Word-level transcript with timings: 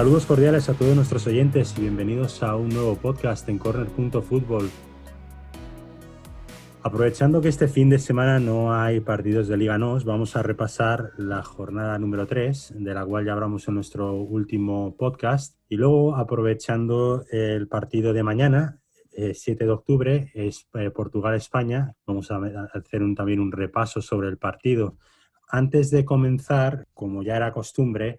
Saludos 0.00 0.24
cordiales 0.24 0.66
a 0.70 0.72
todos 0.72 0.96
nuestros 0.96 1.26
oyentes 1.26 1.74
y 1.76 1.82
bienvenidos 1.82 2.42
a 2.42 2.56
un 2.56 2.70
nuevo 2.70 2.96
podcast 2.96 3.46
en 3.50 3.58
corner.football. 3.58 4.70
Aprovechando 6.82 7.42
que 7.42 7.48
este 7.48 7.68
fin 7.68 7.90
de 7.90 7.98
semana 7.98 8.40
no 8.40 8.72
hay 8.72 9.00
partidos 9.00 9.46
de 9.46 9.58
Liga 9.58 9.76
NOS, 9.76 10.06
vamos 10.06 10.36
a 10.36 10.42
repasar 10.42 11.10
la 11.18 11.42
jornada 11.42 11.98
número 11.98 12.26
3, 12.26 12.76
de 12.76 12.94
la 12.94 13.04
cual 13.04 13.26
ya 13.26 13.34
hablamos 13.34 13.68
en 13.68 13.74
nuestro 13.74 14.14
último 14.14 14.96
podcast. 14.96 15.58
Y 15.68 15.76
luego, 15.76 16.16
aprovechando 16.16 17.26
el 17.30 17.68
partido 17.68 18.14
de 18.14 18.22
mañana, 18.22 18.80
7 19.12 19.50
eh, 19.50 19.66
de 19.66 19.70
octubre, 19.70 20.30
es 20.32 20.66
eh, 20.72 20.88
Portugal-España, 20.88 21.92
vamos 22.06 22.30
a 22.30 22.40
hacer 22.72 23.02
también 23.14 23.38
un 23.38 23.52
repaso 23.52 24.00
sobre 24.00 24.28
el 24.28 24.38
partido. 24.38 24.96
Antes 25.46 25.90
de 25.90 26.06
comenzar, 26.06 26.86
como 26.94 27.22
ya 27.22 27.36
era 27.36 27.52
costumbre, 27.52 28.18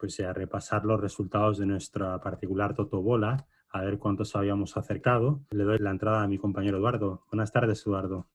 pues 0.00 0.18
a 0.20 0.32
repasar 0.32 0.86
los 0.86 0.98
resultados 0.98 1.58
de 1.58 1.66
nuestra 1.66 2.18
particular 2.20 2.74
Totobola, 2.74 3.46
a 3.68 3.82
ver 3.82 3.98
cuántos 3.98 4.34
habíamos 4.34 4.76
acercado. 4.78 5.42
Le 5.50 5.64
doy 5.64 5.78
la 5.78 5.90
entrada 5.90 6.22
a 6.22 6.26
mi 6.26 6.38
compañero 6.38 6.78
Eduardo. 6.78 7.22
Buenas 7.30 7.52
tardes, 7.52 7.86
Eduardo. 7.86 8.26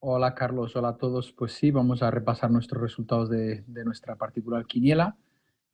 Hola, 0.00 0.34
Carlos. 0.34 0.74
Hola 0.76 0.88
a 0.88 0.96
todos. 0.96 1.32
Pues 1.32 1.52
sí, 1.52 1.70
vamos 1.70 2.02
a 2.02 2.10
repasar 2.10 2.50
nuestros 2.50 2.80
resultados 2.80 3.28
de, 3.28 3.64
nuestra 3.84 4.16
particular 4.16 4.66
quiniela. 4.66 5.16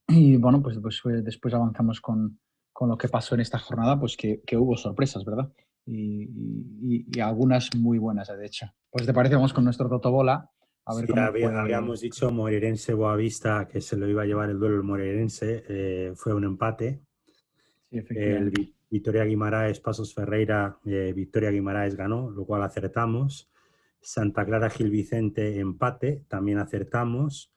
Y 0.08 0.36
bueno, 0.36 0.60
pues, 0.60 0.78
pues 0.82 1.00
después 1.24 1.54
avanzamos 1.54 2.00
con, 2.00 2.40
con, 2.72 2.88
lo 2.88 2.98
que 2.98 3.08
pasó 3.08 3.36
en 3.36 3.42
esta 3.42 3.58
jornada, 3.58 3.98
pues 3.98 4.16
que, 4.16 4.42
que 4.44 4.56
hubo 4.56 4.76
sorpresas, 4.76 5.24
¿verdad? 5.24 5.52
Y, 5.86 7.06
y, 7.06 7.20
algunas 7.20 7.70
muy 7.76 7.98
buenas, 7.98 8.28
de 8.28 8.44
hecho. 8.44 8.66
Pues 8.90 9.06
te 9.06 9.14
parece, 9.14 9.36
vamos 9.36 9.52
con 9.52 9.64
nuestro 9.64 9.88
Totobola 9.88 10.50
habíamos 10.90 12.00
dicho 12.00 12.30
Moreirense 12.30 12.94
Boavista 12.94 13.68
que 13.68 13.80
se 13.80 13.96
lo 13.96 14.08
iba 14.08 14.22
a 14.22 14.26
llevar 14.26 14.50
el 14.50 14.58
duelo 14.58 14.76
el 14.76 14.82
Moreirense, 14.82 15.64
eh, 15.68 16.12
fue 16.14 16.34
un 16.34 16.44
empate. 16.44 17.00
el 17.90 18.52
Victoria 18.90 19.24
Guimaraes, 19.24 19.80
Pasos 19.80 20.14
Ferreira, 20.14 20.78
eh, 20.84 21.12
Victoria 21.14 21.50
Guimaraes 21.50 21.96
ganó, 21.96 22.30
lo 22.30 22.44
cual 22.44 22.62
acertamos. 22.62 23.48
Santa 24.00 24.44
Clara 24.44 24.70
Gil 24.70 24.90
Vicente, 24.90 25.58
empate, 25.58 26.24
también 26.28 26.58
acertamos. 26.58 27.52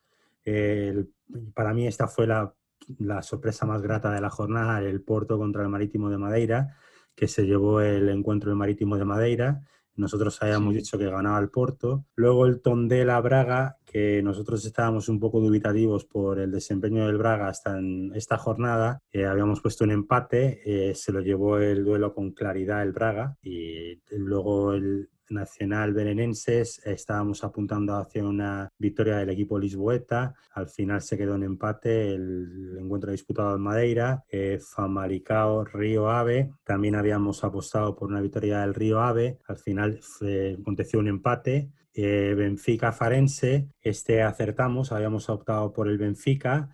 para 1.53 1.73
mí 1.73 1.87
esta 1.87 2.07
fue 2.07 2.27
la, 2.27 2.53
la, 2.99 3.21
sorpresa 3.21 3.65
más 3.65 3.81
grata 3.81 4.11
de 4.11 4.21
la 4.21 4.29
jornada, 4.29 4.79
el 4.81 5.01
Porto 5.01 5.37
contra 5.37 5.63
el 5.63 5.69
Marítimo 5.69 6.09
de 6.09 6.17
Madeira, 6.17 6.77
que 7.15 7.27
se 7.27 7.45
llevó 7.45 7.81
el 7.81 8.09
encuentro 8.09 8.49
del 8.49 8.57
Marítimo 8.57 8.97
de 8.97 9.05
Madeira. 9.05 9.63
Nosotros 9.95 10.41
habíamos 10.41 10.73
dicho 10.73 10.97
que 10.97 11.09
ganaba 11.09 11.39
el 11.39 11.49
Porto. 11.49 12.05
Luego 12.15 12.45
el 12.45 12.61
Tondela 12.61 13.19
Braga, 13.21 13.77
que 13.85 14.21
nosotros 14.23 14.65
estábamos 14.65 15.09
un 15.09 15.19
poco 15.19 15.39
dubitativos 15.39 16.05
por 16.05 16.39
el 16.39 16.51
desempeño 16.51 17.05
del 17.05 17.17
Braga 17.17 17.47
hasta 17.47 17.77
en 17.77 18.11
esta 18.15 18.37
jornada. 18.37 19.01
Eh, 19.11 19.25
habíamos 19.25 19.61
puesto 19.61 19.83
un 19.83 19.91
empate, 19.91 20.61
eh, 20.65 20.95
se 20.95 21.11
lo 21.11 21.21
llevó 21.21 21.57
el 21.57 21.83
duelo 21.83 22.13
con 22.13 22.31
claridad 22.31 22.81
el 22.81 22.91
Braga 22.91 23.37
y 23.41 24.01
luego 24.11 24.73
el, 24.73 25.09
Nacional 25.29 25.93
Berenenses 25.93 26.81
estábamos 26.85 27.43
apuntando 27.43 27.95
hacia 27.95 28.23
una 28.23 28.69
victoria 28.77 29.17
del 29.17 29.29
equipo 29.29 29.57
lisboeta. 29.57 30.33
Al 30.53 30.67
final 30.67 31.01
se 31.01 31.17
quedó 31.17 31.35
en 31.35 31.43
empate 31.43 32.13
el 32.13 32.77
encuentro 32.79 33.11
disputado 33.11 33.55
en 33.55 33.61
Madeira. 33.61 34.23
Eh, 34.29 34.59
Famalicao 34.59 35.65
Río 35.65 36.09
Ave. 36.09 36.51
También 36.63 36.95
habíamos 36.95 37.43
apostado 37.43 37.95
por 37.95 38.09
una 38.09 38.21
victoria 38.21 38.61
del 38.61 38.73
Río 38.73 39.01
Ave. 39.01 39.39
Al 39.47 39.57
final 39.57 39.99
aconteció 40.59 40.99
un 40.99 41.07
empate. 41.07 41.69
Eh, 41.93 42.33
Benfica 42.35 42.91
Farense. 42.91 43.69
Este 43.81 44.21
acertamos. 44.21 44.91
Habíamos 44.91 45.29
optado 45.29 45.71
por 45.73 45.87
el 45.87 45.97
Benfica 45.97 46.69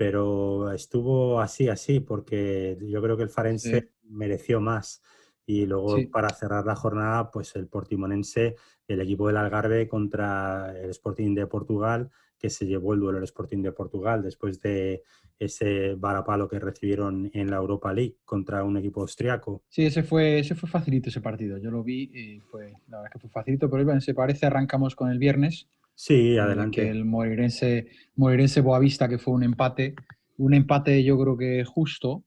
pero 0.00 0.72
estuvo 0.72 1.40
así, 1.40 1.68
así, 1.68 2.00
porque 2.00 2.78
yo 2.80 3.02
creo 3.02 3.18
que 3.18 3.24
el 3.24 3.28
Farense 3.28 3.90
mereció 4.04 4.58
más. 4.58 5.02
Y 5.50 5.66
luego 5.66 5.96
para 6.12 6.30
cerrar 6.30 6.64
la 6.64 6.76
jornada, 6.76 7.32
pues 7.32 7.56
el 7.56 7.66
Portimonense, 7.66 8.54
el 8.86 9.00
equipo 9.00 9.26
del 9.26 9.36
Algarve 9.36 9.88
contra 9.88 10.72
el 10.80 10.90
Sporting 10.90 11.34
de 11.34 11.48
Portugal, 11.48 12.08
que 12.38 12.50
se 12.50 12.66
llevó 12.66 12.94
el 12.94 13.00
duelo 13.00 13.16
del 13.16 13.24
Sporting 13.24 13.60
de 13.60 13.72
Portugal 13.72 14.22
después 14.22 14.60
de 14.60 15.02
ese 15.40 15.96
varapalo 15.96 16.48
que 16.48 16.60
recibieron 16.60 17.32
en 17.34 17.50
la 17.50 17.56
Europa 17.56 17.92
League 17.92 18.14
contra 18.24 18.62
un 18.62 18.76
equipo 18.76 19.00
austriaco. 19.00 19.64
Sí, 19.68 19.84
ese 19.86 20.04
fue, 20.04 20.38
ese 20.38 20.54
fue 20.54 20.68
facilito 20.68 21.08
ese 21.08 21.20
partido. 21.20 21.58
Yo 21.58 21.72
lo 21.72 21.82
vi 21.82 22.08
y 22.14 22.38
fue, 22.38 22.72
la 22.86 22.98
verdad 22.98 23.10
que 23.12 23.18
fue 23.18 23.30
facilito, 23.30 23.68
pero 23.68 23.84
bueno, 23.84 24.00
se 24.00 24.14
parece, 24.14 24.46
arrancamos 24.46 24.94
con 24.94 25.10
el 25.10 25.18
viernes. 25.18 25.66
Sí, 25.96 26.38
adelante. 26.38 26.88
el 26.88 27.04
Moreirense, 27.04 27.88
Moreirense 28.14 28.60
Boavista, 28.60 29.08
que 29.08 29.18
fue 29.18 29.34
un 29.34 29.42
empate, 29.42 29.96
un 30.36 30.54
empate 30.54 31.02
yo 31.02 31.18
creo 31.18 31.36
que 31.36 31.64
justo. 31.64 32.22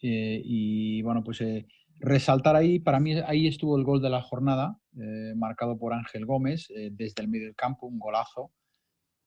Eh, 0.00 0.40
y 0.44 1.02
bueno, 1.02 1.22
pues 1.22 1.40
eh, 1.42 1.66
Resaltar 2.00 2.56
ahí, 2.56 2.78
para 2.78 3.00
mí 3.00 3.14
ahí 3.26 3.46
estuvo 3.46 3.76
el 3.76 3.84
gol 3.84 4.02
de 4.02 4.10
la 4.10 4.20
jornada, 4.20 4.78
eh, 4.98 5.32
marcado 5.36 5.78
por 5.78 5.92
Ángel 5.92 6.26
Gómez 6.26 6.68
eh, 6.70 6.90
desde 6.92 7.22
el 7.22 7.28
medio 7.28 7.46
del 7.46 7.56
campo, 7.56 7.86
un 7.86 7.98
golazo. 7.98 8.52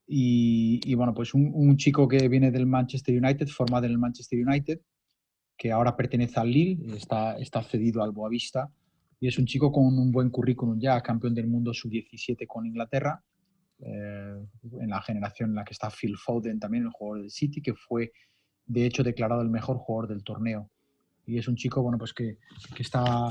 Y, 0.10 0.96
bueno, 0.96 1.14
pues 1.14 1.34
un, 1.34 1.76
chico 1.76 2.08
que 2.08 2.30
viene 2.30 2.50
del 2.50 2.66
Manchester 2.66 3.22
United, 3.22 3.48
formado 3.48 3.88
en 3.88 3.92
el 3.92 3.98
Manchester 3.98 4.40
United, 4.40 4.80
que 5.58 5.72
ahora 5.72 5.98
pertenece 5.98 6.40
al 6.40 6.50
Lille, 6.50 6.96
está, 6.96 7.38
está 7.38 7.62
cedido 7.62 8.02
al 8.02 8.12
Boavista, 8.12 8.72
y 9.20 9.28
es 9.28 9.38
un 9.38 9.46
chico 9.46 9.70
con 9.70 9.84
un 9.84 10.12
buen 10.14 10.30
currículum 10.30 10.80
ya, 10.80 11.02
campeón 11.02 11.34
del 11.34 11.48
mundo 11.48 11.74
sub-17 11.74 12.48
con 12.48 12.66
Inglaterra, 12.66 13.22
eh, 13.80 14.38
en 14.80 14.90
la 14.90 15.02
generación 15.02 15.50
en 15.50 15.56
la 15.56 15.66
que 15.66 15.74
está 15.74 15.90
Phil 15.90 16.16
Foden, 16.16 16.58
también 16.58 16.86
el 16.86 16.92
jugador 16.92 17.24
del 17.24 17.32
City, 17.32 17.62
que 17.62 17.74
fue 17.74 18.14
de 18.66 18.86
hecho 18.86 19.04
declarado 19.04 19.42
el 19.42 19.50
mejor 19.50 19.78
jugador 19.78 20.10
del 20.10 20.24
torneo 20.24 20.72
y 21.28 21.38
es 21.38 21.48
un 21.48 21.56
chico 21.56 21.84
bueno, 21.84 22.00
pues 22.00 22.14
que, 22.14 22.40
que 22.76 22.82
está, 22.82 23.28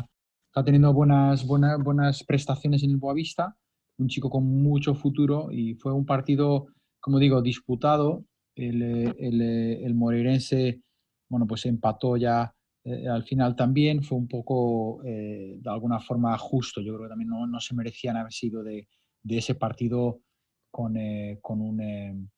está, 0.47 0.65
teniendo 0.65 0.93
buenas, 0.93 1.45
buenas, 1.45 1.83
buenas 1.83 2.23
prestaciones 2.23 2.85
en 2.85 2.91
el 2.91 2.99
Boavista, 2.99 3.57
un 3.99 4.09
chico 4.09 4.31
con 4.31 4.45
mucho 4.45 4.95
futuro 4.95 5.49
y 5.51 5.75
fue 5.75 5.93
un 5.93 6.07
partido, 6.07 6.69
como 7.01 7.19
digo, 7.19 7.43
disputado. 7.43 8.25
El, 8.55 8.83
el, 8.83 9.43
el 9.43 9.95
Moreirense 9.95 10.81
bueno, 11.29 11.47
pues 11.47 11.67
empató 11.67 12.17
ya 12.17 12.55
eh, 12.85 13.09
al 13.09 13.25
final 13.25 13.57
también, 13.57 14.03
fue 14.03 14.17
un 14.17 14.29
poco 14.29 15.03
eh, 15.05 15.59
de 15.61 15.71
alguna 15.71 15.99
forma 16.01 16.37
justo. 16.39 16.81
Yo 16.81 16.95
creo 16.95 17.05
que 17.05 17.11
también 17.11 17.31
no, 17.31 17.47
no 17.47 17.61
se 17.61 17.75
merecían 17.75 18.17
haber 18.17 18.33
sido 18.33 18.63
de, 18.63 18.89
de 19.23 19.39
ese 19.39 19.57
partido 19.57 20.21
con, 20.71 20.97
eh, 20.97 21.39
con, 21.43 21.61
un, 21.61 22.31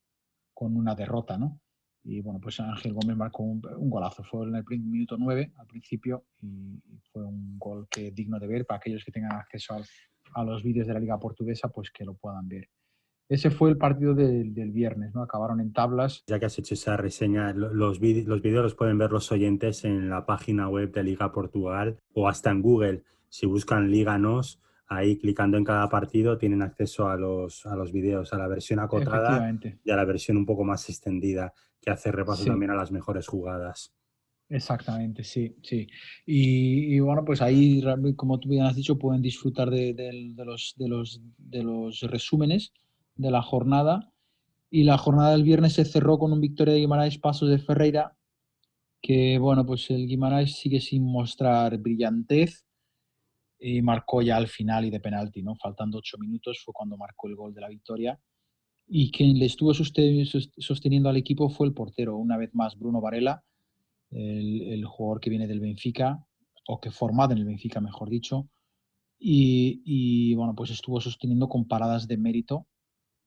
con 0.54 0.76
una 0.76 0.94
derrota, 0.94 1.36
¿no? 1.36 1.60
Y 2.04 2.20
bueno, 2.20 2.40
pues 2.40 2.58
Ángel 2.60 2.94
Gómez 2.94 3.16
marcó 3.16 3.42
un, 3.42 3.60
golazo. 3.60 4.22
Fue 4.22 4.46
en 4.46 4.54
el 4.54 4.64
minuto 4.80 5.16
9 5.18 5.52
al 5.56 5.66
principio 5.66 6.24
y, 6.40 6.80
fue 7.12 7.24
un 7.24 7.58
gol 7.58 7.86
que 7.90 8.10
digno 8.12 8.38
de 8.38 8.46
ver 8.46 8.66
para 8.66 8.78
aquellos 8.78 9.04
que 9.04 9.12
tengan 9.12 9.32
acceso 9.32 9.76
a 10.34 10.44
los 10.44 10.62
vídeos 10.62 10.86
de 10.86 10.94
la 10.94 11.00
Liga 11.00 11.18
Portuguesa, 11.18 11.68
pues 11.68 11.90
que 11.90 12.04
lo 12.04 12.14
puedan 12.14 12.48
ver. 12.48 12.68
Ese 13.28 13.50
fue 13.50 13.68
el 13.68 13.76
partido 13.76 14.14
del 14.14 14.72
viernes, 14.72 15.14
¿no? 15.14 15.22
Acabaron 15.22 15.60
en 15.60 15.74
tablas. 15.74 16.24
Ya 16.26 16.38
que 16.38 16.46
has 16.46 16.58
hecho 16.58 16.72
esa 16.72 16.96
reseña, 16.96 17.52
los, 17.52 18.00
vídeos 18.00 18.26
los 18.26 18.40
vídeos 18.40 18.62
los 18.62 18.74
pueden 18.74 18.96
ver 18.96 19.12
los 19.12 19.30
oyentes 19.30 19.84
en 19.84 20.08
la 20.08 20.24
página 20.24 20.68
web 20.68 20.92
de 20.92 21.02
Liga 21.02 21.30
Portugal 21.30 21.98
o 22.14 22.26
hasta 22.26 22.50
en 22.50 22.62
Google. 22.62 23.02
Si 23.28 23.44
buscan 23.44 23.90
Liga 23.90 24.16
NOS, 24.16 24.62
ahí 24.88 25.18
clicando 25.18 25.56
en 25.58 25.64
cada 25.64 25.88
partido 25.88 26.38
tienen 26.38 26.62
acceso 26.62 27.08
a 27.08 27.16
los, 27.16 27.66
a 27.66 27.76
los 27.76 27.92
vídeos, 27.92 28.32
a 28.32 28.38
la 28.38 28.48
versión 28.48 28.80
acotada 28.80 29.52
y 29.84 29.90
a 29.90 29.96
la 29.96 30.04
versión 30.04 30.38
un 30.38 30.46
poco 30.46 30.64
más 30.64 30.88
extendida 30.88 31.52
que 31.80 31.90
hace 31.90 32.10
repaso 32.10 32.44
también 32.44 32.70
a 32.70 32.74
las 32.74 32.90
mejores 32.90 33.26
jugadas. 33.26 33.94
Exactamente, 34.50 35.24
sí, 35.24 35.56
sí. 35.62 35.86
Y, 36.24 36.98
bueno, 37.00 37.22
pues 37.22 37.42
ahí, 37.42 37.82
como 38.16 38.40
tú 38.40 38.48
bien 38.48 38.64
has 38.64 38.74
dicho, 38.74 38.98
pueden 38.98 39.20
disfrutar 39.20 39.68
de, 39.70 39.94
los, 40.38 40.74
de, 40.78 40.88
los, 40.88 41.20
de 41.36 41.62
los 41.62 42.00
resúmenes 42.02 42.72
de 43.14 43.30
la 43.30 43.42
jornada. 43.42 44.10
Y 44.70 44.84
la 44.84 44.96
jornada 44.96 45.32
del 45.32 45.44
viernes 45.44 45.74
se 45.74 45.84
cerró 45.84 46.18
con 46.18 46.32
un 46.32 46.40
victoria 46.40 46.74
de 46.74 46.80
Guimarães 46.80 47.18
Pasos 47.18 47.50
de 47.50 47.58
Ferreira, 47.58 48.16
que 49.02 49.38
bueno, 49.38 49.64
pues 49.64 49.90
el 49.90 50.06
Guimarães 50.06 50.56
sigue 50.56 50.80
sin 50.80 51.04
mostrar 51.04 51.76
brillantez 51.78 52.67
y 53.58 53.82
marcó 53.82 54.22
ya 54.22 54.36
al 54.36 54.48
final 54.48 54.84
y 54.84 54.90
de 54.90 55.00
penalti, 55.00 55.42
¿no? 55.42 55.56
Faltando 55.56 55.98
ocho 55.98 56.18
minutos 56.18 56.60
fue 56.64 56.72
cuando 56.72 56.96
marcó 56.96 57.28
el 57.28 57.36
gol 57.36 57.54
de 57.54 57.60
la 57.60 57.68
victoria 57.68 58.18
y 58.88 59.10
quien 59.10 59.38
le 59.38 59.44
estuvo 59.44 59.72
sosteniendo 59.74 61.10
al 61.10 61.16
equipo 61.18 61.50
fue 61.50 61.66
el 61.66 61.74
portero, 61.74 62.16
una 62.16 62.38
vez 62.38 62.54
más 62.54 62.78
Bruno 62.78 63.02
Varela, 63.02 63.44
el, 64.10 64.82
jugador 64.86 65.20
que 65.20 65.28
viene 65.28 65.46
del 65.46 65.60
Benfica, 65.60 66.24
o 66.66 66.80
que 66.80 66.90
formado 66.90 67.32
en 67.32 67.38
el 67.38 67.44
Benfica, 67.44 67.80
mejor 67.82 68.08
dicho, 68.08 68.48
y, 69.18 70.34
bueno, 70.36 70.54
pues 70.54 70.70
estuvo 70.70 71.00
sosteniendo 71.00 71.48
con 71.48 71.66
paradas 71.66 72.06
de 72.06 72.16
mérito 72.16 72.66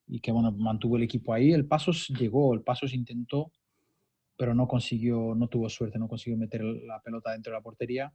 y 0.08 0.20
que 0.20 0.32
bueno, 0.32 0.52
mantuvo 0.52 0.98
el 0.98 1.04
equipo 1.04 1.34
ahí. 1.34 1.52
El 1.52 1.68
Pasos 1.68 2.08
llegó, 2.10 2.54
el 2.54 2.64
Pasos 2.64 2.94
intentó, 2.94 3.52
pero 4.38 4.56
no 4.56 4.68
consiguió, 4.68 5.36
no 5.36 5.48
tuvo 5.48 5.70
suerte, 5.70 6.00
no 6.00 6.08
consiguió 6.08 6.38
meter 6.38 6.64
la 6.64 7.02
pelota 7.02 7.34
dentro 7.34 7.52
de 7.52 7.60
la 7.60 7.64
portería. 7.64 8.14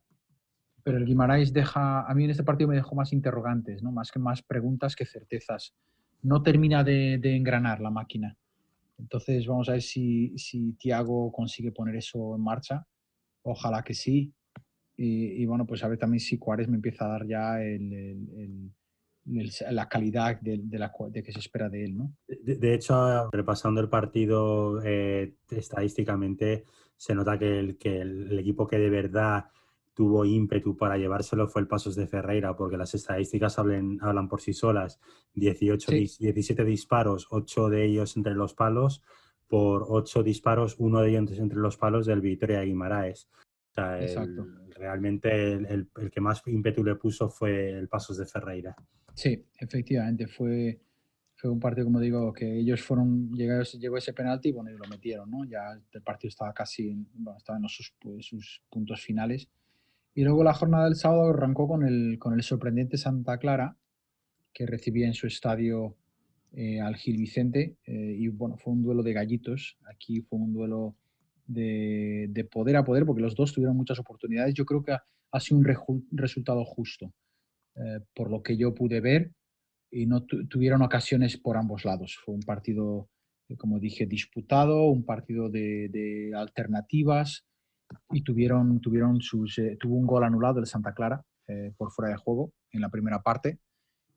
Pero 0.87 0.99
el 0.99 1.05
Guimarães 1.05 1.53
deja, 1.53 2.09
a 2.09 2.15
mí 2.15 2.23
en 2.23 2.31
este 2.31 2.45
partido 2.45 2.69
me 2.69 2.77
dejó 2.77 2.95
más 2.95 3.13
interrogantes, 3.13 3.83
¿no? 3.83 3.91
más 3.91 4.13
que 4.13 4.21
más 4.21 4.41
preguntas 4.41 4.95
que 4.95 5.05
certezas 5.05 5.75
no 6.23 6.45
termina 6.45 6.85
de, 6.85 7.19
engranar 7.35 7.81
la 7.81 7.91
máquina. 7.91 8.37
Entonces 8.97 9.49
vamos 9.49 9.69
a 9.69 9.73
ver 9.73 9.83
si, 9.83 10.39
si 10.39 10.75
Tiago 10.75 11.33
consigue 11.33 11.73
poner 11.73 11.97
eso 11.97 12.37
en 12.37 12.41
marcha. 12.41 12.87
Ojalá 13.43 13.83
que 13.83 13.95
sí. 13.95 14.33
Y, 14.97 15.45
bueno, 15.47 15.67
pues 15.67 15.83
a 15.83 15.89
ver 15.89 15.99
también 15.99 16.21
si 16.21 16.39
Cuárez 16.39 16.69
me 16.69 16.77
empieza 16.77 17.07
a 17.07 17.09
dar 17.09 17.27
ya 17.27 17.61
el, 17.61 18.71
la 19.71 19.89
calidad 19.89 20.41
de, 20.41 20.79
la, 20.79 20.93
de, 21.11 21.23
que 21.25 21.33
se 21.33 21.41
espera 21.41 21.69
de 21.69 21.85
él. 21.85 21.97
¿no? 21.97 22.13
De, 22.29 22.75
hecho, 22.75 23.29
repasando 23.33 23.81
el 23.81 23.89
partido 23.89 24.81
eh, 24.85 25.35
estadísticamente, 25.51 26.65
se 26.97 27.13
nota 27.13 27.37
que 27.37 27.59
el, 27.59 27.77
que 27.77 28.03
el 28.03 28.39
equipo 28.39 28.69
que 28.69 28.79
de 28.79 28.89
verdad 28.89 29.47
tuvo 29.97 30.27
ímpetu 30.27 30.77
para 30.77 30.99
llevárselo 30.99 31.49
fue 31.49 31.63
el 31.63 31.69
Pasos 31.69 31.97
de 31.97 32.07
Ferreira, 32.07 32.55
porque 32.55 32.77
las 32.77 32.95
estadísticas 32.95 33.59
hablan, 33.59 33.99
hablan 34.03 34.29
por 34.29 34.43
sí 34.43 34.53
solas. 34.53 35.01
18, 35.35 35.91
17 35.91 36.65
disparos, 36.65 37.27
8 37.31 37.71
de 37.71 37.87
ellos 37.87 38.15
entre 38.19 38.35
los 38.35 38.53
palos, 38.53 39.03
por 39.49 39.87
8 39.89 40.23
disparos, 40.23 40.77
uno 40.79 41.01
de 41.01 41.09
ellos 41.09 41.39
entre 41.39 41.59
los 41.59 41.79
palos 41.79 42.05
del 42.05 42.21
Victoria 42.21 42.61
Guimaraes. 42.61 43.31
Exacto. 43.79 44.47
realmente 44.75 45.53
el, 45.53 45.91
que 46.11 46.21
más 46.21 46.43
ímpetu 46.47 46.83
le 46.85 46.97
puso 46.97 47.29
fue 47.31 47.71
el 47.71 47.89
Pasos 47.89 48.19
de 48.19 48.27
Ferreira. 48.27 48.77
Sí, 49.15 49.47
efectivamente, 49.59 50.27
fue, 50.27 50.79
fue 51.37 51.51
un 51.51 51.61
partido, 51.61 51.87
como 51.87 52.01
digo, 52.01 52.35
que 52.35 52.59
ellos 52.59 52.83
fueron, 52.83 53.33
llegó, 53.33 53.63
llegó 53.63 53.97
ese 53.97 54.13
penalti 54.13 54.51
y 54.51 54.53
bueno, 54.53 54.71
y 54.71 54.77
lo 54.77 54.87
metieron, 54.89 55.31
¿no? 55.31 55.45
Ya 55.47 55.73
el 55.91 56.03
partido 56.03 56.29
estaba 56.29 56.53
casi, 56.53 56.93
bueno, 57.15 57.39
estaba 57.39 57.59
en 57.59 57.69
sus, 57.69 57.95
pues, 57.99 58.27
sus 58.27 58.63
puntos 58.69 59.01
finales. 59.01 59.49
Y 60.17 60.25
luego 60.25 60.43
la 60.43 60.55
jornada 60.55 60.87
del 60.87 60.97
sábado 60.97 61.29
arrancó 61.29 61.69
con 61.69 61.87
el, 61.87 62.19
con 62.19 62.33
el 62.33 62.43
sorprendente 62.43 62.97
Santa 62.97 63.37
Clara, 63.39 63.77
que 64.55 64.65
recibía 64.65 65.07
en 65.07 65.13
su 65.13 65.27
estadio 65.27 65.95
eh, 66.55 66.81
al 66.81 66.97
Gil 66.97 67.19
Vicente. 67.19 67.77
Eh, 67.85 68.17
y 68.19 68.29
bueno, 68.29 68.57
fue 68.57 68.73
un 68.73 68.83
duelo 68.83 69.03
de 69.03 69.13
gallitos. 69.13 69.77
Aquí 69.85 70.23
fue 70.23 70.39
un 70.39 70.55
duelo 70.55 70.97
de, 71.47 72.49
poder 72.51 72.77
a 72.77 72.85
poder, 72.85 73.05
porque 73.05 73.21
los 73.21 73.35
dos 73.35 73.53
tuvieron 73.53 73.77
muchas 73.77 73.99
oportunidades. 73.99 74.55
Yo 74.55 74.65
creo 74.65 74.83
que 74.83 74.93
ha, 74.93 75.41
sido 75.41 75.59
un 75.59 76.07
resultado 76.13 76.65
justo, 76.65 77.13
eh, 77.75 78.01
por 78.15 78.31
lo 78.31 78.43
que 78.43 78.57
yo 78.57 78.75
pude 78.75 79.03
ver, 79.03 79.33
y 79.91 80.07
no 80.07 80.25
tuvieron 80.25 80.81
ocasiones 80.81 81.37
por 81.37 81.59
ambos 81.59 81.85
lados. 81.85 82.19
Fue 82.25 82.35
un 82.35 82.41
partido, 82.41 83.11
como 83.59 83.79
dije, 83.79 84.07
disputado, 84.07 84.85
un 84.85 85.05
partido 85.05 85.51
de, 85.51 86.33
alternativas, 86.35 87.45
y 88.11 88.23
tuvieron, 88.23 88.81
tuvieron 88.81 89.21
sus, 89.21 89.59
eh, 89.59 89.77
tuvo 89.79 89.97
un 89.97 90.07
gol 90.07 90.25
anulado 90.25 90.61
de 90.61 90.67
Santa 90.67 90.95
Clara 90.95 91.23
por 91.77 91.93
fuera 91.93 92.11
de 92.11 92.17
juego 92.17 92.53
en 92.73 92.81
la 92.81 92.89
primera 92.89 93.23
parte, 93.23 93.61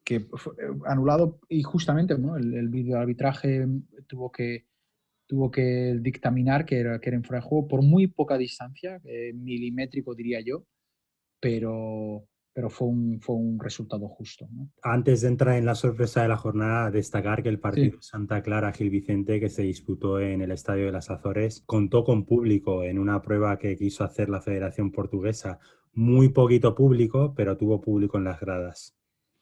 que 0.04 0.22
fue 0.22 0.56
anulado 0.88 1.40
y 1.48 1.62
justamente 1.62 2.16
el, 2.16 2.56
el 2.56 2.70
video 2.70 2.98
arbitraje 2.98 3.68
tuvo 4.08 4.32
que 4.32 4.66
tuvo 5.30 5.52
que 5.52 5.96
dictaminar 6.02 6.66
que 6.66 6.80
era, 6.80 7.00
que 7.00 7.10
era 7.10 7.18
en 7.18 7.24
fuera 7.24 7.40
de 7.40 7.48
juego 7.48 7.68
por 7.68 7.84
muy 7.84 8.08
poca 8.08 8.36
distancia, 8.36 9.00
eh, 9.04 9.32
milimétrico 9.32 10.16
diría 10.16 10.42
yo, 10.42 10.66
pero, 11.40 12.28
pero 12.60 12.70
fue 12.70 12.90
un, 12.90 13.22
fue 13.22 13.38
un 13.38 13.58
resultado 13.58 14.10
justo. 14.10 14.46
Antes 14.82 15.22
de 15.22 15.30
entrar 15.30 15.56
en 15.56 15.64
la 15.64 15.76
sorpresa 15.76 16.24
de 16.24 16.28
la 16.28 16.36
jornada, 16.36 16.92
destacar 16.92 17.42
que 17.42 17.48
el 17.48 17.58
partido 17.58 18.02
Santa 18.02 18.44
Clara-Gil 18.44 18.90
Vicente, 18.90 19.40
que 19.40 19.48
se 19.48 19.62
disputó 19.62 20.20
en 20.20 20.42
el 20.42 20.52
Estadio 20.52 20.88
de 20.88 20.92
las 20.92 21.10
Azores, 21.10 21.64
contó 21.66 22.04
con 22.04 22.26
público 22.26 22.84
en 22.84 23.00
una 23.00 23.22
prueba 23.22 23.58
que 23.58 23.78
quiso 23.78 24.04
hacer 24.04 24.28
la 24.28 24.42
Federación 24.42 24.92
Portuguesa. 24.92 25.58
Muy 25.94 26.34
poquito 26.34 26.76
público, 26.76 27.34
pero 27.34 27.56
tuvo 27.56 27.80
público 27.80 28.18
en 28.18 28.26
las 28.26 28.42
gradas. 28.42 28.94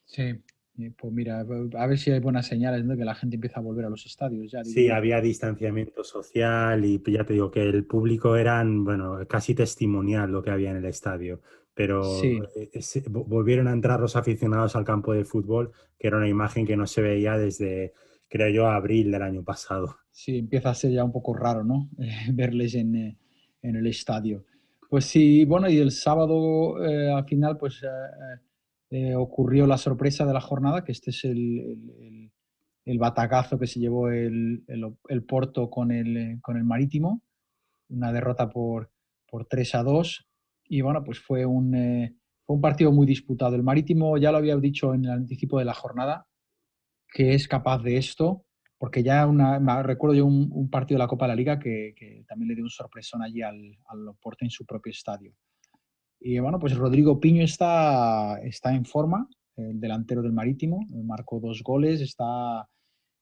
Sí, 0.06 0.40
pues 0.96 1.12
mira, 1.12 1.40
a 1.40 1.88
ver 1.88 1.98
si 1.98 2.12
hay 2.12 2.20
buenas 2.20 2.46
señales 2.46 2.88
de 2.88 2.98
que 2.98 3.04
la 3.04 3.16
gente 3.16 3.38
empieza 3.38 3.62
a 3.62 3.64
volver 3.64 3.86
a 3.86 3.90
los 3.90 4.06
estadios. 4.06 4.52
Ya, 4.52 4.64
sí, 4.64 4.92
había 4.92 5.22
distanciamiento 5.22 6.04
social 6.04 6.86
y 6.86 7.02
ya 7.12 7.26
te 7.26 7.34
digo 7.34 7.50
que 7.50 7.64
el 7.64 7.84
público 7.84 8.36
eran, 8.36 8.84
bueno, 8.84 9.18
casi 9.28 9.56
testimonial 9.56 10.32
lo 10.32 10.44
que 10.44 10.52
había 10.52 10.70
en 10.70 10.78
el 10.78 10.86
estadio. 10.86 11.42
Pero 11.78 12.02
eh, 12.24 12.72
volvieron 13.08 13.68
a 13.68 13.72
entrar 13.72 14.00
los 14.00 14.16
aficionados 14.16 14.76
al 14.76 14.84
campo 14.84 15.14
de 15.14 15.24
fútbol, 15.24 15.72
que 16.00 16.08
era 16.08 16.18
una 16.18 16.28
imagen 16.28 16.66
que 16.66 16.76
no 16.76 16.88
se 16.88 17.04
veía 17.04 17.38
desde, 17.38 17.94
creo 18.28 18.50
yo, 18.50 18.68
abril 18.68 19.12
del 19.12 19.22
año 19.22 19.44
pasado. 19.44 19.96
Sí, 20.12 20.40
empieza 20.40 20.72
a 20.72 20.74
ser 20.74 20.92
ya 20.92 21.04
un 21.04 21.12
poco 21.12 21.36
raro, 21.36 21.64
¿no? 21.64 21.90
verles 22.34 22.74
en, 22.74 22.96
eh, 22.96 23.18
en, 23.62 23.76
el 23.76 23.86
estadio. 23.86 24.44
Pues 24.90 25.06
sí, 25.06 25.46
bueno, 25.46 25.70
y 25.70 25.78
el 25.78 25.92
sábado 25.92 26.84
eh, 26.84 27.12
al 27.12 27.26
final, 27.26 27.58
pues 27.58 27.84
eh, 28.90 29.14
ocurrió 29.14 29.68
la 29.68 29.78
sorpresa 29.78 30.26
de 30.26 30.34
la 30.34 30.42
jornada, 30.42 30.84
que 30.84 30.94
este 30.94 31.12
es 31.12 31.26
el, 31.26 32.32
el, 32.86 32.98
batacazo 32.98 33.60
que 33.60 33.68
se 33.68 33.80
llevó 33.80 34.10
el, 34.10 34.66
Porto 35.28 35.70
con 35.70 35.92
el, 35.92 36.40
con 36.42 36.58
el 36.58 36.64
Marítimo, 36.64 37.22
una 37.90 38.12
derrota 38.12 38.50
por, 38.50 38.90
por 39.30 39.46
3 39.46 39.76
a 39.76 39.84
2. 39.84 40.27
Y 40.70 40.82
bueno, 40.82 41.04
pues 41.04 41.20
fue 41.20 41.46
un, 41.46 41.74
eh, 41.76 42.16
fue 42.46 42.56
un 42.56 42.62
partido 42.62 42.92
muy 42.92 43.06
disputado. 43.06 43.56
El 43.56 43.64
Marítimo, 43.64 44.18
ya 44.18 44.32
lo 44.32 44.38
había 44.38 44.56
dicho 44.58 44.94
en 44.94 45.06
el 45.06 45.12
anticipo 45.12 45.60
de 45.60 45.66
la 45.66 45.74
jornada, 45.74 46.28
que 47.14 47.34
es 47.34 47.48
capaz 47.48 47.80
de 47.80 47.98
esto, 47.98 48.46
porque 48.78 49.04
ya 49.04 49.26
una, 49.26 49.84
recuerdo 49.84 50.16
yo 50.16 50.26
un, 50.26 50.70
partido 50.70 50.98
de 50.98 51.04
la 51.04 51.08
Copa 51.08 51.26
de 51.26 51.30
la 51.30 51.36
Liga 51.36 51.60
que, 51.60 51.94
que 51.96 52.24
también 52.28 52.50
le 52.50 52.56
dio 52.56 52.64
un 52.64 52.70
sorpresón 52.70 53.22
allí 53.24 53.42
al, 53.42 53.78
al 53.88 54.16
en 54.40 54.50
su 54.50 54.66
propio 54.66 54.92
estadio. 54.92 55.34
Y 56.20 56.40
bueno, 56.40 56.60
pues 56.60 56.76
Rodrigo 56.76 57.20
Piño 57.20 57.44
está, 57.44 58.40
está 58.42 58.74
en 58.74 58.86
forma, 58.86 59.28
el 59.56 59.80
delantero 59.80 60.22
del 60.22 60.34
Marítimo, 60.34 60.86
marcó 61.04 61.40
dos 61.40 61.62
goles, 61.64 62.02
está, 62.02 62.68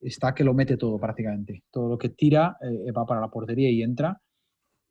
está 0.00 0.34
que 0.34 0.44
lo 0.44 0.54
mete 0.54 0.76
todo 0.76 0.98
prácticamente. 0.98 1.62
Todo 1.70 1.88
lo 1.88 1.98
que 1.98 2.10
tira 2.10 2.56
eh, 2.60 2.92
va 2.92 3.04
para 3.06 3.20
la 3.20 3.28
portería 3.28 3.70
y 3.70 3.82
entra 3.82 4.20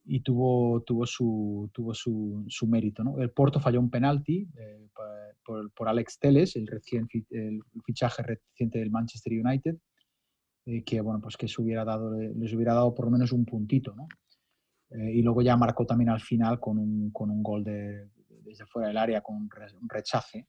y 0.06 0.22
tuvo, 0.22 0.82
tuvo, 0.82 1.06
su, 1.06 1.70
tuvo 1.74 1.94
su, 1.94 2.46
su 2.48 2.68
mérito. 2.68 3.04
¿no? 3.04 3.20
El 3.20 3.32
Porto 3.32 3.60
falló 3.60 3.80
un 3.80 3.90
penalti 3.90 4.48
eh, 4.58 4.88
por, 5.44 5.72
por, 5.72 5.90
Alex 5.90 6.20
Teles, 6.20 6.56
el, 6.56 6.68
recién, 6.68 7.08
el 7.32 7.62
fichaje 7.86 8.24
reciente 8.24 8.80
del 8.80 8.92
Manchester 8.92 9.34
United, 9.34 9.78
eh, 10.66 10.84
que, 10.84 11.02
bueno, 11.02 11.20
pues 11.22 11.38
que 11.38 11.48
hubiera 11.60 11.84
dado, 11.84 12.12
les 12.12 12.54
hubiera 12.54 12.74
dado 12.74 12.94
por 12.94 13.06
lo 13.06 13.12
menos 13.12 13.32
un 13.32 13.46
puntito. 13.46 13.96
¿no? 13.96 14.08
Eh, 14.92 15.14
y 15.16 15.22
luego 15.22 15.42
ya 15.42 15.58
marcó 15.58 15.86
también 15.86 16.10
al 16.10 16.22
final 16.22 16.60
con 16.60 16.78
un, 16.78 17.12
con 17.12 17.30
un 17.30 17.42
gol 17.42 17.64
de, 17.64 18.10
desde 18.44 18.66
fuera 18.66 18.88
del 18.88 18.98
área, 18.98 19.22
con 19.22 19.36
un 19.36 19.50
rechace. 19.90 20.48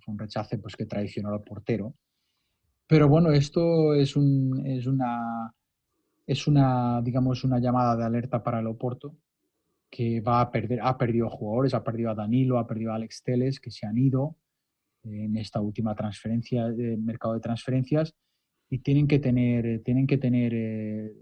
Fue 0.00 0.12
un 0.12 0.18
rechace 0.18 0.58
pues, 0.58 0.76
que 0.76 0.86
traicionó 0.86 1.30
al 1.30 1.42
portero. 1.42 1.94
Pero 2.86 3.08
bueno, 3.08 3.30
esto 3.32 3.94
es, 3.94 4.16
un, 4.16 4.66
es, 4.66 4.86
una, 4.86 5.54
es 6.26 6.46
una, 6.46 7.00
digamos, 7.02 7.44
una 7.44 7.58
llamada 7.58 7.96
de 7.96 8.04
alerta 8.04 8.42
para 8.42 8.60
el 8.60 8.66
Oporto, 8.66 9.16
que 9.90 10.20
va 10.20 10.40
a 10.40 10.50
perder, 10.50 10.80
ha 10.82 10.96
perdido 10.96 11.28
jugadores, 11.28 11.74
ha 11.74 11.84
perdido 11.84 12.10
a 12.10 12.14
Danilo, 12.14 12.58
ha 12.58 12.66
perdido 12.66 12.92
a 12.92 12.94
Alex 12.96 13.22
Teles, 13.22 13.60
que 13.60 13.70
se 13.70 13.86
han 13.86 13.98
ido 13.98 14.36
en 15.04 15.36
esta 15.36 15.60
última 15.60 15.94
transferencia, 15.94 16.68
de 16.68 16.96
mercado 16.96 17.34
de 17.34 17.40
transferencias, 17.40 18.14
y 18.70 18.78
tienen 18.78 19.06
que 19.06 19.18
tener, 19.18 19.82
tienen 19.82 20.06
que 20.06 20.16
tener 20.16 20.52
eh, 20.54 21.12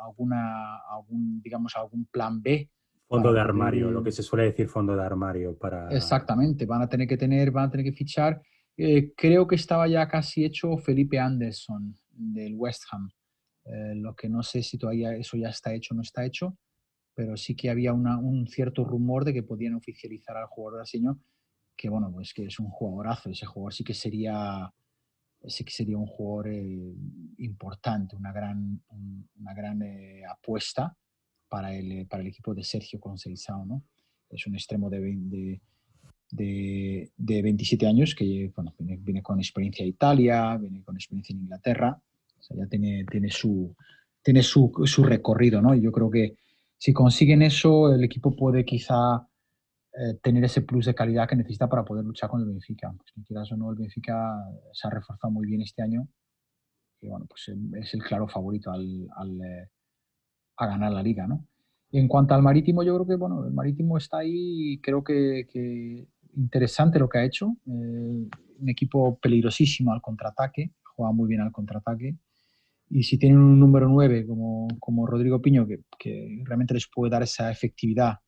alguna, 0.00 0.76
algún, 0.88 1.40
digamos, 1.42 1.74
algún 1.76 2.06
plan 2.06 2.40
B. 2.40 2.70
Fondo 3.08 3.32
de 3.32 3.40
armario, 3.40 3.90
lo 3.90 4.04
que 4.04 4.12
se 4.12 4.22
suele 4.22 4.44
decir 4.44 4.68
fondo 4.68 4.94
de 4.94 5.02
armario 5.02 5.58
para... 5.58 5.88
Exactamente, 5.88 6.66
van 6.66 6.82
a 6.82 6.88
tener 6.88 7.08
que 7.08 7.16
tener, 7.16 7.50
van 7.50 7.64
a 7.64 7.70
tener 7.70 7.84
que 7.84 7.92
fichar. 7.92 8.40
Eh, 8.76 9.12
creo 9.16 9.46
que 9.48 9.56
estaba 9.56 9.88
ya 9.88 10.06
casi 10.06 10.44
hecho 10.44 10.76
Felipe 10.76 11.18
Anderson 11.18 11.96
del 12.12 12.54
West 12.54 12.84
Ham. 12.92 13.10
Eh, 13.64 13.94
lo 13.94 14.14
que 14.14 14.28
no 14.28 14.42
sé 14.42 14.62
si 14.62 14.78
todavía 14.78 15.14
eso 15.14 15.36
ya 15.36 15.48
está 15.48 15.74
hecho 15.74 15.94
o 15.94 15.96
no 15.96 16.02
está 16.02 16.24
hecho, 16.24 16.56
pero 17.14 17.36
sí 17.36 17.54
que 17.54 17.70
había 17.70 17.92
un 17.92 18.46
cierto 18.46 18.84
rumor 18.84 19.24
de 19.24 19.34
que 19.34 19.42
podían 19.42 19.74
oficializar 19.74 20.36
al 20.36 20.46
jugador 20.46 20.78
brasileño, 20.78 21.20
que 21.76 21.88
bueno, 21.88 22.10
pues 22.12 22.32
que 22.32 22.46
es 22.46 22.58
un 22.58 22.70
jugadorazo, 22.70 23.30
ese 23.30 23.46
jugador 23.46 23.74
sí 23.74 23.84
que 23.84 23.94
sería 23.94 24.72
sí 25.46 25.64
que 25.64 25.72
sería 25.72 25.96
un 25.96 26.06
jugador 26.06 26.48
eh, 26.52 26.94
importante, 27.38 28.16
una 28.16 28.32
gran, 28.32 28.82
una 28.88 29.54
gran 29.54 29.82
eh, 29.82 30.22
apuesta 30.26 30.96
para 31.48 31.74
el, 31.74 32.06
para 32.06 32.22
el 32.22 32.28
equipo 32.28 32.54
de 32.54 32.62
Sergio 32.62 33.00
Conceição. 33.00 33.66
¿no? 33.66 33.82
Es 34.28 34.46
un 34.46 34.54
extremo 34.54 34.90
de, 34.90 35.00
de, 35.00 35.60
de, 36.30 37.10
de 37.16 37.42
27 37.42 37.86
años 37.86 38.14
que 38.14 38.52
bueno, 38.54 38.74
viene, 38.78 39.22
con 39.22 39.38
experiencia 39.38 39.82
en 39.82 39.88
Italia, 39.88 40.56
viene 40.56 40.82
con 40.82 40.96
experiencia 40.96 41.32
en 41.32 41.40
Inglaterra, 41.40 42.00
ya 42.48 42.66
tiene, 42.66 43.04
tiene, 43.10 43.30
su, 43.30 43.74
tiene 44.22 44.42
su, 44.42 44.72
su 44.84 45.04
recorrido. 45.04 45.60
¿no? 45.60 45.74
Y 45.74 45.82
yo 45.82 45.92
creo 45.92 46.10
que 46.10 46.36
si 46.80 46.92
consiguen 46.94 47.42
eso, 47.42 47.94
el 47.94 48.02
equipo 48.04 48.34
puede 48.34 48.64
quizá 48.64 49.26
eh, 49.92 50.14
tener 50.22 50.44
ese 50.44 50.62
plus 50.62 50.86
de 50.86 50.94
calidad 50.94 51.28
que 51.28 51.36
necesita 51.36 51.68
para 51.68 51.84
poder 51.84 52.04
luchar 52.04 52.30
con 52.30 52.40
el 52.40 52.46
Benfica. 52.46 52.90
Pues, 52.96 53.26
quieras 53.26 53.52
o 53.52 53.56
no, 53.56 53.70
el 53.70 53.76
Benfica 53.76 54.34
se 54.72 54.86
ha 54.86 54.90
reforzado 54.90 55.30
muy 55.32 55.46
bien 55.46 55.60
este 55.62 55.82
año 55.82 56.08
y 57.02 57.08
bueno, 57.08 57.26
pues 57.28 57.48
eh, 57.48 57.56
es 57.80 57.92
el 57.94 58.02
claro 58.02 58.28
favorito 58.28 58.70
al, 58.70 59.40
eh, 59.42 59.68
a 60.56 60.66
ganar 60.66 60.92
la 60.92 61.02
liga, 61.02 61.26
¿no? 61.26 61.46
Y 61.90 61.98
en 61.98 62.08
cuanto 62.08 62.34
al 62.34 62.42
Marítimo, 62.42 62.82
yo 62.82 62.94
creo 62.94 63.06
que 63.06 63.16
bueno, 63.16 63.44
el 63.44 63.52
Marítimo 63.52 63.98
está 63.98 64.18
ahí 64.18 64.80
creo 64.80 65.02
que, 65.02 65.46
que 65.52 66.06
interesante 66.36 66.98
lo 66.98 67.08
que 67.08 67.18
ha 67.18 67.24
hecho. 67.24 67.56
un 67.66 68.68
equipo 68.68 69.18
peligrosísimo 69.18 69.92
al 69.92 70.00
contraataque, 70.00 70.72
juega 70.94 71.12
muy 71.12 71.28
bien 71.28 71.40
al 71.40 71.52
contraataque 71.52 72.16
y 72.90 73.04
si 73.04 73.18
tienen 73.18 73.38
un 73.38 73.58
número 73.58 73.88
9 73.88 74.26
como, 74.26 74.66
como 74.80 75.06
Rodrigo 75.06 75.40
Piño, 75.40 75.66
que, 75.66 75.80
que, 75.96 76.42
realmente 76.44 76.74
les 76.74 76.88
puede 76.92 77.10
dar 77.10 77.22
esa 77.22 77.50
efectividad 77.50 78.18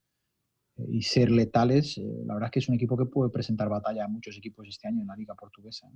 eh, 0.77 0.87
y 0.89 1.03
ser 1.03 1.31
letales, 1.31 1.99
eh, 1.99 2.23
la 2.25 2.35
verdad 2.35 2.47
es 2.47 2.53
que 2.53 2.59
es 2.61 2.69
un 2.69 2.77
equipo 2.77 2.97
que 2.97 3.07
puede 3.07 3.31
presentar 3.31 3.69
batalla 3.69 4.05
a 4.05 4.09
muchos 4.09 4.37
equipos 4.37 4.69
este 4.69 4.87
año 4.87 5.03
en 5.03 5.09
la 5.09 5.17
Liga 5.17 5.35
Portuguesa. 5.35 5.89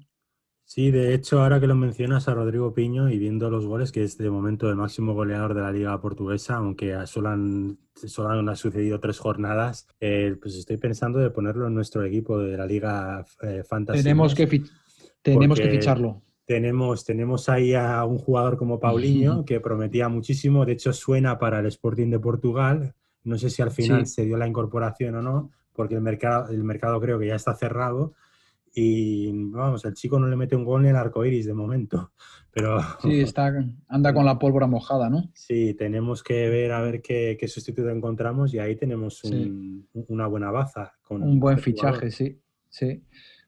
Sí, 0.64 0.90
de 0.90 1.14
hecho, 1.14 1.42
ahora 1.42 1.60
que 1.60 1.68
lo 1.68 1.76
mencionas 1.76 2.26
a 2.26 2.34
Rodrigo 2.34 2.74
Piño 2.74 3.08
y 3.08 3.18
viendo 3.18 3.50
los 3.50 3.66
goles, 3.66 3.92
que 3.92 4.02
es 4.02 4.18
de 4.18 4.30
momento 4.30 4.68
el 4.68 4.74
máximo 4.74 5.14
goleador 5.14 5.54
de 5.54 5.60
la 5.60 5.70
Liga 5.70 6.00
Portuguesa, 6.00 6.56
aunque 6.56 6.92
solo 7.06 7.28
han, 7.28 7.78
solo 7.94 8.30
han 8.30 8.56
sucedido 8.56 8.98
tres 8.98 9.20
jornadas, 9.20 9.86
eh, 10.00 10.36
pues 10.42 10.56
estoy 10.56 10.78
pensando 10.78 11.20
de 11.20 11.30
ponerlo 11.30 11.68
en 11.68 11.74
nuestro 11.74 12.02
equipo 12.02 12.40
de 12.40 12.56
la 12.56 12.66
Liga 12.66 13.24
Fantasy. 13.68 14.02
Tenemos 14.02 14.34
que, 14.34 14.60
tenemos 15.22 15.60
que 15.60 15.70
ficharlo. 15.70 16.25
Tenemos, 16.46 17.04
tenemos 17.04 17.48
ahí 17.48 17.74
a 17.74 18.04
un 18.04 18.18
jugador 18.18 18.56
como 18.56 18.80
Paulinho 18.80 19.44
que 19.44 19.60
prometía 19.60 20.08
muchísimo, 20.08 20.64
de 20.64 20.72
hecho 20.72 20.92
suena 20.92 21.38
para 21.38 21.58
el 21.58 21.66
Sporting 21.66 22.08
de 22.08 22.20
Portugal, 22.20 22.94
no 23.24 23.36
sé 23.36 23.50
si 23.50 23.60
al 23.60 23.72
final 23.72 24.06
se 24.06 24.24
dio 24.24 24.36
la 24.36 24.46
incorporación 24.46 25.16
o 25.16 25.22
no, 25.22 25.50
porque 25.72 25.96
el 25.96 26.00
mercado, 26.00 26.48
el 26.50 26.62
mercado 26.62 27.00
creo 27.00 27.18
que 27.18 27.26
ya 27.26 27.34
está 27.34 27.54
cerrado 27.54 28.14
y 28.78 29.32
vamos, 29.32 29.86
el 29.86 29.94
chico 29.94 30.20
no 30.20 30.28
le 30.28 30.36
mete 30.36 30.54
un 30.54 30.64
gol 30.64 30.84
en 30.84 30.90
el 30.90 30.96
arco 30.96 31.24
iris 31.24 31.46
de 31.46 31.54
momento. 31.54 32.12
Pero, 32.52 32.78
sí, 33.02 33.20
está, 33.20 33.52
anda 33.88 34.14
con 34.14 34.24
la 34.24 34.38
pólvora 34.38 34.66
mojada, 34.66 35.10
¿no? 35.10 35.30
Sí, 35.34 35.74
tenemos 35.74 36.22
que 36.22 36.48
ver 36.48 36.72
a 36.72 36.80
ver 36.80 37.02
qué, 37.02 37.36
qué 37.38 37.48
sustituto 37.48 37.90
encontramos 37.90 38.54
y 38.54 38.58
ahí 38.58 38.76
tenemos 38.76 39.22
una 39.92 40.26
buena 40.26 40.50
baza. 40.50 40.94
Con 41.02 41.22
un 41.22 41.38
buen 41.38 41.58
fichaje, 41.58 42.10
sí. 42.10 42.40
sí. 42.70 43.02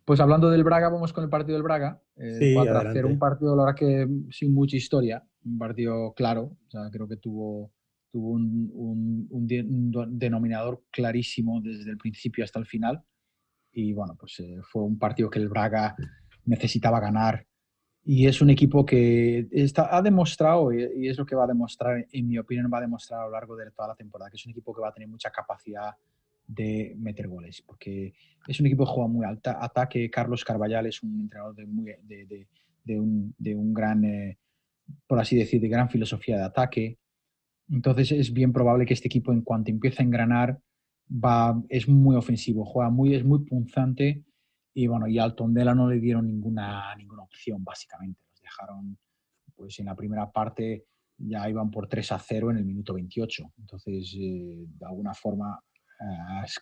Pues 0.08 0.20
hablando 0.20 0.48
del 0.48 0.64
Braga, 0.64 0.88
vamos 0.88 1.12
con 1.12 1.22
el 1.22 1.28
partido 1.28 1.58
del 1.58 1.62
Braga. 1.62 2.00
Eh, 2.16 2.56
hacer 2.56 3.04
un 3.04 3.18
partido, 3.18 3.54
la 3.54 3.64
verdad 3.64 3.78
que 3.78 4.08
sin 4.30 4.54
mucha 4.54 4.74
historia, 4.74 5.22
un 5.44 5.58
partido 5.58 6.14
claro, 6.14 6.44
o 6.44 6.70
sea, 6.70 6.88
creo 6.90 7.06
que 7.06 7.18
tuvo, 7.18 7.74
tuvo 8.10 8.30
un, 8.30 9.46
denominador 10.08 10.82
clarísimo 10.90 11.60
desde 11.60 11.90
el 11.90 11.98
principio 11.98 12.42
hasta 12.42 12.58
el 12.58 12.64
final. 12.64 13.02
Y 13.70 13.92
bueno, 13.92 14.16
pues 14.18 14.40
eh, 14.40 14.60
fue 14.62 14.82
un 14.82 14.98
partido 14.98 15.28
que 15.28 15.40
el 15.40 15.50
Braga 15.50 15.94
necesitaba 16.46 17.00
ganar. 17.00 17.46
Y 18.02 18.26
es 18.28 18.40
un 18.40 18.48
equipo 18.48 18.86
que 18.86 19.46
está, 19.50 19.94
ha 19.94 20.00
demostrado, 20.00 20.72
y 20.72 21.06
es 21.06 21.18
lo 21.18 21.26
que 21.26 21.36
va 21.36 21.44
a 21.44 21.48
demostrar, 21.48 22.06
en 22.10 22.26
mi 22.26 22.38
opinión, 22.38 22.70
va 22.72 22.78
a 22.78 22.80
demostrar 22.80 23.20
a 23.20 23.24
lo 23.24 23.32
largo 23.32 23.56
de 23.56 23.70
toda 23.72 23.88
la 23.88 23.94
temporada, 23.94 24.30
que 24.30 24.38
es 24.38 24.46
un 24.46 24.52
equipo 24.52 24.74
que 24.74 24.80
va 24.80 24.88
a 24.88 24.94
tener 24.94 25.06
mucha 25.06 25.28
capacidad 25.30 25.90
de 26.48 26.94
meter 26.98 27.28
goles, 27.28 27.62
porque 27.62 28.14
es 28.46 28.58
un 28.58 28.66
equipo 28.66 28.84
que 28.84 28.90
juega 28.90 29.08
muy 29.08 29.26
alta 29.26 29.58
ataque. 29.62 30.10
Carlos 30.10 30.44
Carballal 30.44 30.86
es 30.86 31.02
un 31.02 31.20
entrenador 31.20 31.54
de, 31.54 31.66
muy, 31.66 31.92
de, 32.02 32.98
un, 32.98 33.34
de 33.38 33.54
un, 33.54 33.74
gran, 33.74 34.02
eh, 34.04 34.38
por 35.06 35.20
así 35.20 35.36
decir, 35.36 35.60
de 35.60 35.68
gran 35.68 35.90
filosofía 35.90 36.38
de 36.38 36.44
ataque. 36.44 36.98
Entonces 37.68 38.12
es 38.12 38.32
bien 38.32 38.52
probable 38.52 38.86
que 38.86 38.94
este 38.94 39.08
equipo 39.08 39.30
en 39.30 39.42
cuanto 39.42 39.70
empiece 39.70 40.02
a 40.02 40.06
engranar 40.06 40.58
va, 41.10 41.62
es 41.68 41.86
muy 41.86 42.16
ofensivo, 42.16 42.64
juega 42.64 42.88
muy, 42.88 43.14
es 43.14 43.24
muy 43.24 43.44
punzante 43.44 44.24
y 44.72 44.86
bueno, 44.86 45.06
y 45.06 45.18
al 45.18 45.34
Tondela 45.34 45.74
no 45.74 45.88
le 45.88 46.00
dieron 46.00 46.26
ninguna, 46.26 46.94
ninguna 46.96 47.24
opción 47.24 47.62
básicamente. 47.62 48.20
Los 48.30 48.40
dejaron, 48.40 48.98
pues 49.54 49.78
en 49.80 49.86
la 49.86 49.94
primera 49.94 50.30
parte 50.30 50.86
ya 51.18 51.50
iban 51.50 51.70
por 51.70 51.88
3 51.88 52.12
a 52.12 52.18
0 52.18 52.52
en 52.52 52.58
el 52.58 52.64
minuto 52.64 52.94
28. 52.94 53.52
Entonces, 53.58 54.14
eh, 54.18 54.64
de 54.66 54.86
alguna 54.86 55.12
forma, 55.12 55.60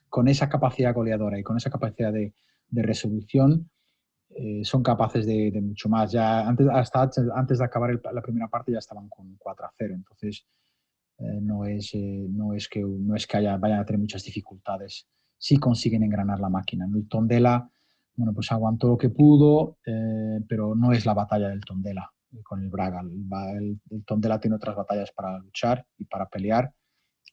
con 0.09 0.29
esa 0.29 0.49
capacidad 0.49 0.95
goleadora 0.95 1.39
y 1.39 1.43
con 1.43 1.57
esa 1.57 1.71
capacidad 1.71 2.13
de, 2.13 2.33
resolución, 2.71 3.71
eh, 4.31 4.65
son 4.65 4.83
capaces 4.83 5.27
de, 5.27 5.61
mucho 5.63 5.89
más. 5.89 6.13
Ya 6.13 6.47
antes, 6.47 6.67
hasta 6.71 7.11
antes 7.35 7.59
de 7.59 7.65
acabar 7.65 7.99
la 8.13 8.23
primera 8.23 8.49
parte 8.49 8.73
ya 8.73 8.79
estaban 8.79 9.09
con 9.09 9.37
4 9.39 9.67
a 9.67 9.71
0. 9.77 9.95
Entonces, 9.95 10.47
eh, 11.19 11.41
no, 11.41 11.65
es, 11.65 11.95
eh, 11.95 12.27
no, 12.29 12.55
es 12.55 12.69
que, 12.69 12.83
no 12.83 13.15
es 13.15 13.27
que 13.27 13.37
haya, 13.37 13.57
vayan 13.57 13.81
a 13.81 13.85
tener 13.85 14.01
muchas 14.01 14.25
dificultades 14.25 15.07
si 15.39 15.59
consiguen 15.59 16.03
engranar 16.03 16.41
la 16.41 16.49
máquina. 16.49 16.87
El 16.93 17.09
Tondela, 17.09 17.71
bueno, 18.15 18.33
pues 18.33 18.51
aguantó 18.53 18.89
lo 18.89 18.99
que 18.99 19.11
pudo, 19.11 19.79
pero 20.49 20.75
no 20.75 20.93
es 20.93 21.05
la 21.05 21.13
batalla 21.15 21.49
del 21.49 21.61
Tondela 21.61 22.11
con 22.43 22.63
el 22.63 22.69
Braga. 22.69 23.03
el, 23.03 23.81
Tondela 24.05 24.41
tiene 24.41 24.57
otras 24.57 24.77
batallas 24.77 25.13
para 25.13 25.39
luchar 25.39 25.87
y 25.99 26.05
para 26.05 26.27
pelear 26.27 26.73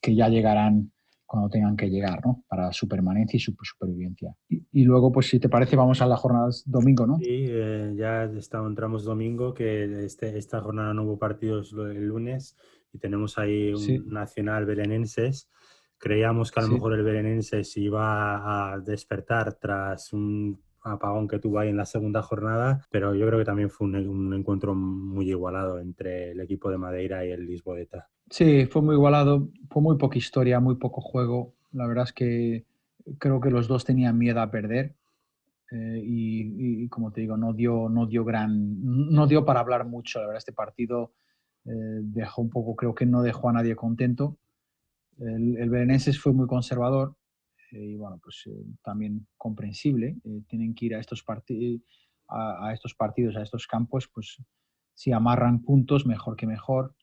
que 0.02 0.16
ya 0.16 0.28
llegarán 0.28 0.93
cuando 1.34 1.50
tengan 1.50 1.76
que 1.76 1.90
llegar, 1.90 2.24
¿no? 2.24 2.44
Para 2.48 2.72
su 2.72 2.88
permanencia 2.88 3.38
y 3.38 3.40
su 3.40 3.56
supervivencia. 3.64 4.36
Y, 4.48 4.84
luego, 4.84 5.12
pues 5.12 5.30
si 5.30 5.40
te 5.40 5.50
parece, 5.50 5.76
vamos 5.76 6.00
a 6.00 6.06
las 6.06 6.20
jornadas 6.20 6.62
domingo, 6.68 7.08
¿no? 7.08 7.18
Sí, 7.18 7.48
eh, 7.50 7.92
ya 7.96 8.26
está, 8.26 8.60
entramos 8.60 9.04
domingo, 9.04 9.52
que 9.52 10.06
este, 10.06 10.38
esta 10.38 10.62
jornada 10.62 10.94
no 10.94 11.06
hubo 11.06 11.18
partidos 11.18 11.74
el 11.74 12.06
lunes 12.06 12.56
y 12.94 13.00
tenemos 13.00 13.40
ahí 13.40 13.74
un 13.74 14.10
Nacional 14.10 14.68
Belenenses. 14.68 15.50
Creíamos 15.98 16.52
que 16.52 16.60
a 16.60 16.64
lo 16.68 16.70
mejor 16.70 16.94
el 16.94 17.02
Belenenses 17.02 17.76
iba 17.78 18.74
a 18.76 18.80
despertar 18.80 19.56
tras 19.56 20.14
un 20.14 20.62
apagón 20.84 21.28
que 21.28 21.40
tuvo 21.40 21.58
ahí 21.58 21.70
en 21.70 21.78
la 21.78 21.86
segunda 21.86 22.22
jornada, 22.22 22.86
pero 22.92 23.16
yo 23.16 23.26
creo 23.26 23.40
que 23.40 23.46
también 23.46 23.72
fue 23.72 23.88
un, 23.88 24.36
encuentro 24.36 24.76
muy 24.76 25.32
igualado 25.32 25.80
entre 25.80 26.34
el 26.34 26.42
equipo 26.42 26.70
de 26.70 26.78
Madeira 26.78 27.26
y 27.26 27.32
el 27.32 27.48
Lisboeta. 27.48 28.12
Sí, 28.30 28.66
fue 28.66 28.82
muy 28.82 28.96
igualado, 28.96 29.50
fue 29.70 29.82
muy 29.82 29.98
poca 29.98 30.18
historia, 30.18 30.60
muy 30.60 30.76
poco 30.76 31.02
juego. 31.02 31.54
La 31.72 31.88
verdad 31.88 32.06
es 32.06 32.14
que 32.14 32.66
creo 33.20 33.40
que 33.40 33.52
los 33.52 33.68
dos 33.68 33.86
tenían 33.86 34.18
miedo 34.18 34.42
a 34.42 34.50
perder 34.50 34.96
eh, 35.72 36.02
y, 36.04 36.88
como 36.90 37.12
te 37.12 37.22
digo, 37.22 37.38
no 37.38 37.54
dio, 37.54 37.90
no 37.90 38.06
dio 38.08 38.24
gran, 38.26 38.82
no 39.12 39.28
dio 39.28 39.46
para 39.46 39.60
hablar 39.60 39.86
mucho. 39.86 40.20
La 40.20 40.28
verdad 40.28 40.40
este 40.40 40.54
partido 40.54 41.14
eh, 41.66 41.70
dejó 41.72 42.42
un 42.42 42.50
poco, 42.50 42.76
creo 42.76 42.96
que 42.96 43.06
no 43.06 43.22
dejó 43.22 43.50
a 43.50 43.54
nadie 43.54 43.76
contento. 43.76 44.38
El, 45.20 45.58
el 45.58 46.02
fue 46.20 46.34
muy 46.34 46.48
conservador, 46.48 47.16
eh, 47.72 47.80
y 47.80 47.96
bueno, 47.96 48.20
pues 48.24 48.44
eh, 48.48 48.66
también 48.84 49.28
comprensible. 49.38 50.16
Tienen 50.48 50.74
que 50.76 50.86
ir 50.86 50.96
a 50.96 51.00
estos, 51.00 51.24
a, 52.28 52.74
estos 52.74 52.94
partidos, 52.94 53.36
a 53.36 53.42
estos 53.42 53.68
campos, 53.68 54.08
pues 54.08 54.38
si 54.94 55.12
amarran 55.12 55.62
puntos, 55.64 56.06
mejor 56.06 56.36
que 56.36 56.48
mejor. 56.48 56.96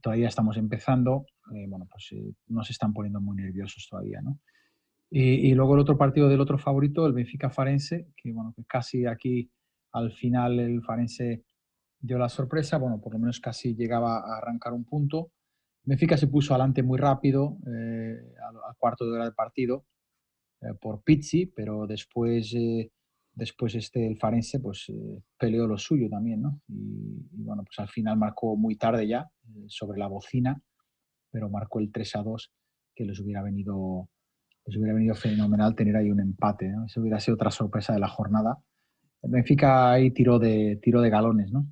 Todavía 0.00 0.28
estamos 0.28 0.56
empezando, 0.56 1.26
bueno, 1.68 1.86
pues 1.90 2.14
nos 2.48 2.70
están 2.70 2.92
poniendo 2.92 3.20
muy 3.20 3.36
nerviosos 3.36 3.86
todavía, 3.88 4.20
¿no? 4.20 4.40
Y, 5.08 5.54
luego 5.54 5.74
el 5.74 5.80
otro 5.80 5.96
partido 5.96 6.28
del 6.28 6.40
otro 6.40 6.58
favorito, 6.58 7.06
el 7.06 7.12
Benfica 7.12 7.48
Farense, 7.48 8.08
que 8.16 8.32
bueno, 8.32 8.52
que 8.56 8.64
casi 8.64 9.06
aquí 9.06 9.50
al 9.92 10.12
final 10.12 10.58
el 10.58 10.82
Farense 10.82 11.44
dio 12.00 12.18
la 12.18 12.28
sorpresa, 12.28 12.78
bueno, 12.78 13.00
por 13.00 13.12
lo 13.12 13.20
menos 13.20 13.40
casi 13.40 13.74
llegaba 13.74 14.18
a 14.18 14.38
arrancar 14.38 14.72
un 14.72 14.84
punto. 14.84 15.30
Benfica 15.84 16.16
se 16.16 16.26
puso 16.26 16.54
adelante 16.54 16.82
muy 16.82 16.98
rápido 16.98 17.58
al, 17.66 18.56
al, 18.56 18.76
cuarto 18.76 19.06
de 19.06 19.12
hora 19.12 19.24
del 19.24 19.34
partido 19.34 19.84
eh, 20.60 20.74
por 20.80 21.02
Pizzi, 21.02 21.46
pero 21.46 21.86
después, 21.86 22.52
eh, 22.54 22.90
después 23.36 23.74
este, 23.74 24.04
el 24.06 24.16
Farense 24.16 24.58
pues, 24.58 24.86
eh, 24.88 25.22
peleó 25.38 25.66
lo 25.66 25.78
suyo 25.78 26.08
también, 26.08 26.42
¿no? 26.42 26.60
Y, 26.68 27.44
bueno, 27.44 27.62
pues 27.62 27.78
al 27.78 27.88
final 27.88 28.16
marcó 28.16 28.56
muy 28.56 28.76
tarde 28.76 29.06
ya 29.06 29.30
sobre 29.68 29.98
la 29.98 30.08
bocina, 30.08 30.60
pero 31.30 31.48
marcó 31.50 31.78
el 31.78 31.92
3 31.92 32.16
a 32.16 32.22
2, 32.22 32.52
que 32.94 33.04
les 33.04 33.20
hubiera 33.20 33.42
venido, 33.42 34.08
les 34.64 34.76
hubiera 34.76 34.94
venido 34.94 35.14
fenomenal 35.14 35.76
tener 35.76 35.96
ahí 35.96 36.10
un 36.10 36.20
empate, 36.20 36.68
¿no? 36.68 36.86
Eso 36.86 37.00
hubiera 37.00 37.20
sido 37.20 37.34
otra 37.34 37.50
sorpresa 37.50 37.92
de 37.92 38.00
la 38.00 38.08
jornada. 38.08 38.58
El 39.22 39.30
Benfica 39.30 39.92
ahí 39.92 40.10
tiró 40.12 40.38
de, 40.38 40.78
tiró 40.82 41.00
de 41.00 41.10
galones, 41.10 41.52
¿no? 41.52 41.66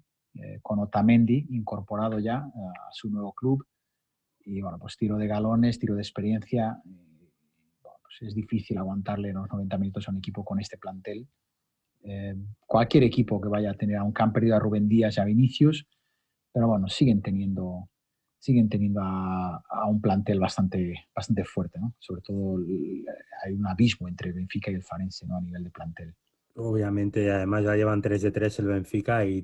con 0.63 0.81
Otamendi 0.81 1.47
incorporado 1.51 2.19
ya 2.19 2.39
a 2.39 2.89
su 2.91 3.09
nuevo 3.09 3.33
club. 3.35 3.65
Y 4.41 4.61
bueno, 4.61 4.81
pues 4.81 4.97
tiro 4.97 5.17
de 5.17 5.29
galones, 5.29 5.79
tiro 5.79 5.95
de 5.95 6.03
experiencia. 6.03 6.77
Pues, 7.83 8.31
es 8.31 8.35
difícil 8.35 8.79
aguantarle 8.79 9.33
los 9.33 9.49
90 9.49 9.79
minutos 9.79 10.09
a 10.09 10.11
un 10.11 10.19
equipo 10.19 10.45
con 10.45 10.61
este 10.61 10.77
plantel. 10.77 11.29
Eh, 12.05 12.35
cualquier 12.67 13.05
equipo 13.05 13.41
que 13.41 13.49
vaya 13.49 13.71
a 13.71 13.75
tener, 13.75 13.97
aunque 13.97 14.23
han 14.23 14.33
perdido 14.33 14.57
a 14.57 14.59
Rubén 14.59 14.89
Díaz 14.89 15.17
y 15.17 15.21
a 15.21 15.25
Vinicius, 15.25 15.87
pero 16.53 16.69
bueno, 16.69 16.87
siguen 16.89 17.23
teniendo, 17.23 17.89
siguen 18.39 18.69
teniendo 18.69 19.01
a, 19.03 19.89
un 19.89 20.01
plantel 20.01 20.39
bastante, 20.39 21.07
bastante 21.15 21.45
fuerte, 21.45 21.79
¿no? 21.81 21.95
Sobre 21.99 22.23
todo 22.23 22.59
hay 23.45 23.55
un 23.55 23.67
abismo 23.67 24.09
entre 24.09 24.33
Benfica 24.33 24.71
y 24.71 24.75
el 24.75 24.83
Farense, 24.83 25.27
¿no? 25.27 25.37
A 25.37 25.41
nivel 25.41 25.65
de 25.65 25.71
plantel. 25.71 26.15
Obviamente, 26.57 27.33
además 27.33 27.65
ya 27.65 27.75
llevan 27.75 28.01
3 28.01 28.23
de 28.23 28.31
3 28.31 28.59
el 28.61 28.67
Benfica 28.67 29.25
y 29.25 29.43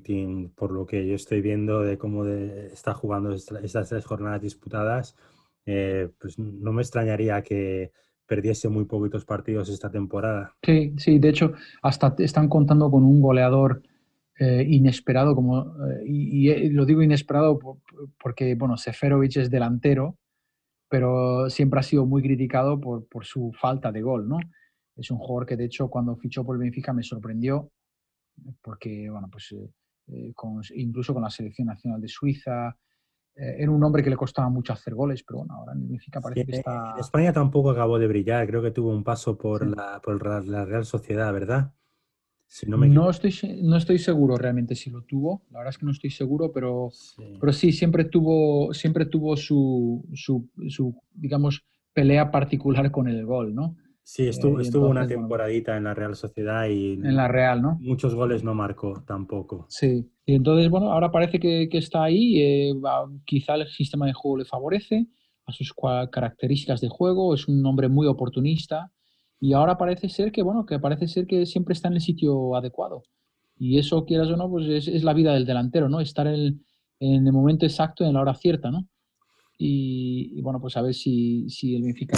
por 0.55 0.71
lo 0.71 0.85
que 0.85 1.05
yo 1.05 1.15
estoy 1.15 1.41
viendo 1.41 1.81
de 1.81 1.97
cómo 1.97 2.25
está 2.25 2.93
jugando 2.93 3.33
estas 3.33 3.89
tres 3.89 4.05
jornadas 4.05 4.41
disputadas, 4.41 5.17
eh, 5.65 6.09
pues 6.19 6.39
no 6.39 6.71
me 6.71 6.81
extrañaría 6.81 7.41
que 7.41 7.91
perdiese 8.31 8.69
muy 8.69 8.85
poquitos 8.85 9.25
partidos 9.25 9.67
esta 9.67 9.91
temporada. 9.91 10.55
Sí, 10.63 10.93
sí, 10.95 11.19
de 11.19 11.27
hecho, 11.27 11.51
hasta 11.81 12.15
están 12.19 12.47
contando 12.47 12.89
con 12.89 13.03
un 13.03 13.19
goleador 13.19 13.83
eh, 14.39 14.65
inesperado, 14.69 15.35
como, 15.35 15.63
eh, 15.85 16.03
y, 16.05 16.49
eh, 16.49 16.69
lo 16.71 16.85
digo 16.85 17.01
inesperado 17.01 17.59
porque, 18.17 18.55
bueno, 18.55 18.77
Seferovic 18.77 19.35
es 19.35 19.49
delantero, 19.49 20.15
pero 20.87 21.49
siempre 21.49 21.81
ha 21.81 21.83
sido 21.83 22.05
muy 22.05 22.21
criticado 22.21 22.79
por, 22.79 23.05
por, 23.09 23.25
su 23.25 23.51
falta 23.51 23.91
de 23.91 24.01
gol, 24.01 24.29
¿no? 24.29 24.37
Es 24.95 25.11
un 25.11 25.17
jugador 25.17 25.45
que, 25.45 25.57
de 25.57 25.65
hecho, 25.65 25.89
cuando 25.89 26.15
fichó 26.15 26.45
por 26.45 26.55
el 26.55 26.61
Benfica 26.61 26.93
me 26.93 27.03
sorprendió, 27.03 27.69
porque, 28.61 29.09
bueno, 29.09 29.27
pues 29.29 29.53
incluso 30.73 31.13
con 31.13 31.23
la 31.23 31.29
selección 31.29 31.67
nacional 31.67 31.99
de 31.99 32.07
Suiza. 32.07 32.77
Era 33.35 33.71
un 33.71 33.83
hombre 33.83 34.03
que 34.03 34.09
le 34.09 34.17
costaba 34.17 34.49
mucho 34.49 34.73
hacer 34.73 34.93
goles, 34.93 35.23
pero 35.23 35.39
bueno, 35.39 35.55
ahora 35.55 35.73
en 35.73 35.87
Benfica 35.87 36.19
parece 36.21 36.45
que 36.45 36.57
está... 36.57 36.93
En 36.93 36.99
España 36.99 37.33
tampoco 37.33 37.71
acabó 37.71 37.97
de 37.97 38.07
brillar, 38.07 38.47
creo 38.47 38.61
que 38.61 38.71
tuvo 38.71 38.91
un 38.91 39.03
paso 39.03 39.37
por, 39.37 39.65
la, 39.65 40.01
por 40.01 40.45
la 40.45 40.65
Real 40.65 40.85
Sociedad, 40.85 41.31
¿verdad? 41.31 41.71
no, 42.67 43.09
estoy, 43.09 43.33
no 43.63 43.77
estoy 43.77 43.97
seguro 43.97 44.35
realmente 44.35 44.75
si 44.75 44.89
lo 44.89 45.03
tuvo, 45.03 45.43
la 45.51 45.59
verdad 45.59 45.73
es 45.73 45.77
que 45.77 45.85
no 45.85 45.91
estoy 45.91 46.09
seguro, 46.09 46.51
pero 46.51 46.89
sí, 46.91 47.37
pero 47.39 47.53
sí 47.53 47.71
siempre 47.71 48.05
tuvo, 48.05 48.73
siempre 48.73 49.05
tuvo 49.05 49.37
su, 49.37 50.05
su, 50.13 50.49
digamos, 51.13 51.65
pelea 51.93 52.29
particular 52.29 52.91
con 52.91 53.07
el 53.07 53.25
gol, 53.25 53.55
¿no? 53.55 53.77
Sí, 54.03 54.27
estuvo, 54.27 54.59
eh, 54.59 54.63
estuvo 54.63 54.87
una 54.87 55.07
temporadita 55.07 55.77
en 55.77 55.85
la 55.85 55.93
Real 55.93 56.15
Sociedad 56.15 56.67
y... 56.67 56.93
En 56.93 57.15
la 57.15 57.27
Real, 57.27 57.61
¿no? 57.61 57.77
Muchos 57.81 58.15
goles 58.15 58.43
no 58.43 58.53
marcó 58.53 59.03
tampoco. 59.05 59.65
Sí, 59.69 60.09
y 60.25 60.35
entonces, 60.35 60.69
bueno, 60.69 60.91
ahora 60.91 61.11
parece 61.11 61.39
que, 61.39 61.69
que 61.69 61.77
está 61.77 62.03
ahí, 62.03 62.41
eh, 62.41 62.73
quizá 63.25 63.55
el 63.55 63.67
sistema 63.67 64.05
de 64.05 64.13
juego 64.13 64.37
le 64.37 64.45
favorece 64.45 65.07
a 65.45 65.51
sus 65.51 65.73
características 66.11 66.81
de 66.81 66.89
juego, 66.89 67.33
es 67.33 67.47
un 67.47 67.65
hombre 67.65 67.89
muy 67.89 68.07
oportunista, 68.07 68.91
y 69.39 69.53
ahora 69.53 69.77
parece 69.77 70.07
ser 70.07 70.31
que, 70.31 70.43
bueno, 70.43 70.67
que 70.67 70.79
parece 70.79 71.07
ser 71.07 71.25
que 71.25 71.47
siempre 71.47 71.73
está 71.73 71.87
en 71.87 71.95
el 71.95 72.01
sitio 72.01 72.55
adecuado. 72.55 73.03
Y 73.57 73.79
eso, 73.79 74.05
quieras 74.05 74.29
o 74.29 74.37
no, 74.37 74.49
pues 74.49 74.87
es, 74.87 75.03
la 75.03 75.13
vida 75.13 75.33
del 75.33 75.45
delantero, 75.45 75.89
¿no? 75.89 75.99
Estar 75.99 76.27
en 76.27 76.61
el, 76.99 77.33
momento 77.33 77.65
exacto, 77.65 78.05
en 78.05 78.13
la 78.13 78.21
hora 78.21 78.35
cierta, 78.35 78.69
¿no? 78.69 78.87
Y, 79.63 80.41
bueno, 80.41 80.59
pues 80.59 80.75
a 80.75 80.81
ver 80.81 80.93
si, 80.93 81.47
si 81.47 81.75
el 81.75 81.83
Benfica, 81.83 82.17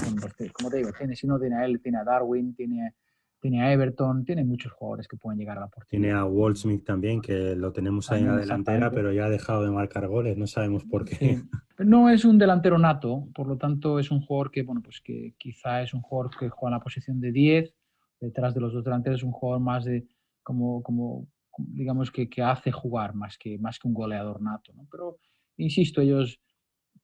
como 0.54 0.70
te 0.70 0.78
digo, 0.78 0.92
tiene, 0.98 1.14
si 1.14 1.28
no 1.28 1.38
tiene 1.38 1.58
a 1.58 1.66
él, 1.66 1.82
tiene 1.82 1.98
a 1.98 2.04
Darwin, 2.04 2.56
tiene 2.56 2.94
tiene 3.42 3.62
a 3.62 3.74
Everton, 3.74 4.24
tiene 4.24 4.46
muchos 4.46 4.72
jugadores 4.72 5.06
que 5.06 5.18
pueden 5.18 5.38
llegar 5.38 5.58
a 5.58 5.62
la 5.62 5.68
portería. 5.68 6.00
Tiene 6.00 6.18
a 6.18 6.24
Waldsmith 6.24 6.86
también, 6.86 7.20
que 7.20 7.58
lo 7.58 7.74
tenemos 7.74 8.10
ahí 8.10 8.22
en 8.22 8.28
la 8.28 8.38
delantera, 8.38 8.90
pero 8.90 9.12
ya 9.12 9.26
ha 9.26 9.30
dejado 9.30 9.66
de 9.66 9.72
marcar 9.72 10.08
goles, 10.08 10.38
no 10.38 10.48
sabemos 10.48 10.86
por 10.86 11.04
qué. 11.04 11.42
No 11.80 12.08
es 12.08 12.24
un 12.24 12.38
delantero 12.38 12.78
nato, 12.78 13.28
por 13.36 13.48
lo 13.48 13.58
tanto 13.58 14.00
es 14.00 14.12
un 14.12 14.22
jugador 14.22 14.50
que, 14.50 14.64
bueno, 14.64 14.82
pues 14.82 15.02
que 15.02 15.34
quizá 15.38 15.82
es 15.82 15.94
un 15.94 16.02
jugador 16.02 16.32
que 16.40 16.48
juega 16.48 16.74
en 16.74 16.80
la 16.80 16.84
posición 16.84 17.20
de 17.20 17.34
10, 17.34 17.76
detrás 18.22 18.54
de 18.54 18.62
los 18.62 18.72
dos 18.72 18.86
delanteros 18.86 19.20
es 19.20 19.24
un 19.26 19.34
jugador 19.34 19.62
más 19.62 19.84
de, 19.84 20.08
como, 20.42 20.82
como 20.82 21.28
digamos, 21.58 22.12
que, 22.12 22.30
que 22.30 22.42
hace 22.42 22.72
jugar 22.72 23.14
más 23.14 23.38
que, 23.38 23.58
más 23.58 23.78
que 23.78 23.90
un 23.90 23.94
goleador 23.94 24.42
nato, 24.42 24.72
¿no? 24.74 24.88
Pero, 24.90 25.18
insisto, 25.58 26.00
ellos 26.00 26.40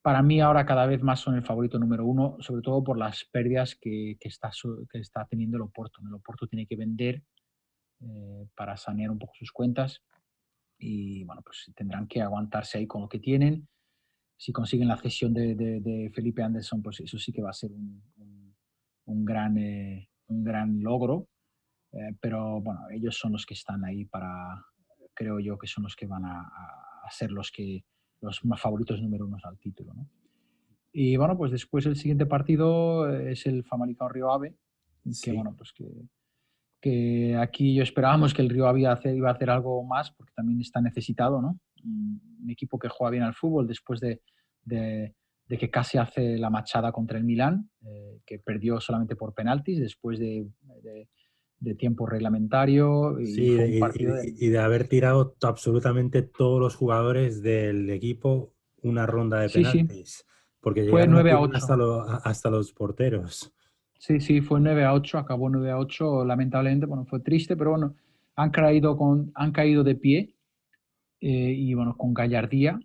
para 0.02 0.22
mí 0.22 0.40
ahora 0.40 0.66
cada 0.66 0.86
vez 0.86 1.02
más 1.02 1.20
son 1.20 1.36
el 1.36 1.44
favorito 1.44 1.78
número 1.78 2.06
uno, 2.06 2.38
sobre 2.40 2.62
todo 2.62 2.84
por 2.84 2.98
las 2.98 3.26
pérdidas 3.26 3.76
que, 3.76 4.18
está, 4.22 4.52
que 4.90 5.00
está 5.00 5.26
teniendo 5.26 5.58
el 5.58 5.64
Oporto. 5.64 6.02
El 6.06 6.14
Oporto 6.14 6.48
tiene 6.48 6.66
que 6.66 6.78
vender 6.78 7.24
eh, 8.02 8.48
para 8.56 8.78
sanear 8.78 9.12
un 9.12 9.20
poco 9.20 9.34
sus 9.36 9.52
cuentas 9.52 10.02
y 10.78 11.24
bueno, 11.26 11.42
pues 11.44 11.70
tendrán 11.76 12.08
que 12.08 12.22
aguantarse 12.22 12.78
ahí 12.78 12.88
con 12.88 13.02
lo 13.02 13.10
que 13.10 13.20
tienen. 13.20 13.68
Si 14.38 14.54
consiguen 14.54 14.88
la 14.88 14.96
cesión 14.96 15.34
de, 15.34 16.10
Felipe 16.16 16.42
Anderson, 16.44 16.82
pues 16.82 17.02
eso 17.02 17.20
sí 17.20 17.34
que 17.34 17.42
va 17.42 17.50
a 17.50 17.54
ser 17.54 17.72
un, 17.72 19.26
gran, 19.26 19.58
eh, 19.58 20.10
un 20.28 20.44
gran 20.46 20.82
logro. 20.82 21.28
Eh, 21.92 22.16
pero 22.22 22.62
bueno, 22.62 22.90
ellos 22.90 23.18
son 23.18 23.34
los 23.34 23.46
que 23.46 23.56
están 23.56 23.84
ahí 23.84 24.06
para, 24.06 24.64
creo 25.14 25.40
yo 25.40 25.58
que 25.58 25.68
son 25.68 25.84
los 25.84 25.96
que 25.98 26.08
van 26.08 26.24
a, 26.24 26.40
a 26.40 27.12
ser 27.12 27.32
los 27.32 27.52
que 27.52 27.84
los 28.22 28.44
más 28.46 28.62
favoritos 28.62 29.02
número 29.02 29.26
uno 29.26 29.38
al 29.44 29.58
título. 29.58 29.94
¿no? 29.94 30.08
Y 30.92 31.18
bueno, 31.18 31.38
pues 31.38 31.52
después 31.52 31.86
el 31.86 31.96
siguiente 31.96 32.26
partido 32.26 33.10
es 33.10 33.46
el 33.46 33.64
Famalicão 33.64 34.10
Río 34.10 34.32
Ave, 34.32 34.56
que 35.24 35.32
bueno, 35.32 35.56
pues 35.56 35.72
que, 35.72 35.86
que, 36.82 37.36
aquí 37.38 37.76
yo 37.76 37.84
esperábamos 37.84 38.34
que 38.34 38.42
el 38.42 38.50
Río 38.50 38.68
Ave 38.68 38.82
iba 38.82 38.90
a, 38.90 38.94
hacer, 38.94 39.16
iba 39.16 39.30
a 39.30 39.34
hacer 39.34 39.50
algo 39.50 39.84
más, 39.84 40.12
porque 40.12 40.34
también 40.36 40.60
está 40.62 40.82
necesitado, 40.82 41.42
¿no? 41.42 41.60
Un 41.84 42.50
equipo 42.50 42.78
que 42.80 42.90
juega 42.90 43.12
bien 43.12 43.24
al 43.24 43.36
fútbol 43.36 43.68
después 43.68 44.00
de, 44.00 44.22
de, 44.64 45.14
que 45.48 45.70
casi 45.70 45.98
hace 45.98 46.38
la 46.38 46.50
machada 46.50 46.92
contra 46.92 47.18
el 47.18 47.24
Milán, 47.24 47.70
eh, 47.86 48.20
que 48.26 48.40
perdió 48.40 48.80
solamente 48.80 49.16
por 49.16 49.34
penaltis 49.34 49.80
después 49.80 50.20
de, 50.20 50.48
de 50.82 51.08
tiempo 51.78 52.06
reglamentario. 52.06 53.20
Y, 53.20 53.80
y, 54.40 54.50
de... 54.50 54.60
haber 54.60 54.88
tirado 54.88 55.36
absolutamente 55.42 56.22
todos 56.22 56.60
los 56.60 56.76
jugadores 56.76 57.42
del 57.42 57.90
equipo 57.90 58.54
una 58.82 59.06
ronda 59.06 59.40
de 59.42 59.50
penaltis. 59.50 60.26
Porque 60.62 60.88
fue 60.90 61.08
9 61.08 61.32
a 61.32 61.40
8. 61.40 61.58
Hasta, 62.24 62.50
los 62.50 62.74
porteros. 62.74 63.54
Sí, 63.98 64.20
sí, 64.20 64.42
fue 64.42 64.60
9 64.60 64.84
a 64.84 64.94
8, 64.94 65.18
acabó 65.18 65.50
9 65.50 65.72
a 65.72 65.78
8. 65.78 66.26
Lamentablemente, 66.26 66.86
bueno, 66.86 67.06
fue 67.06 67.20
triste, 67.22 67.56
pero 67.56 67.72
bueno, 67.72 67.96
han 68.36 68.52
caído, 68.52 68.98
con, 68.98 69.32
han 69.36 69.52
caído 69.52 69.84
de 69.84 69.96
pie 69.96 70.36
eh, 71.22 71.54
y 71.58 71.74
bueno, 71.74 71.96
con 71.98 72.14
gallardía. 72.14 72.80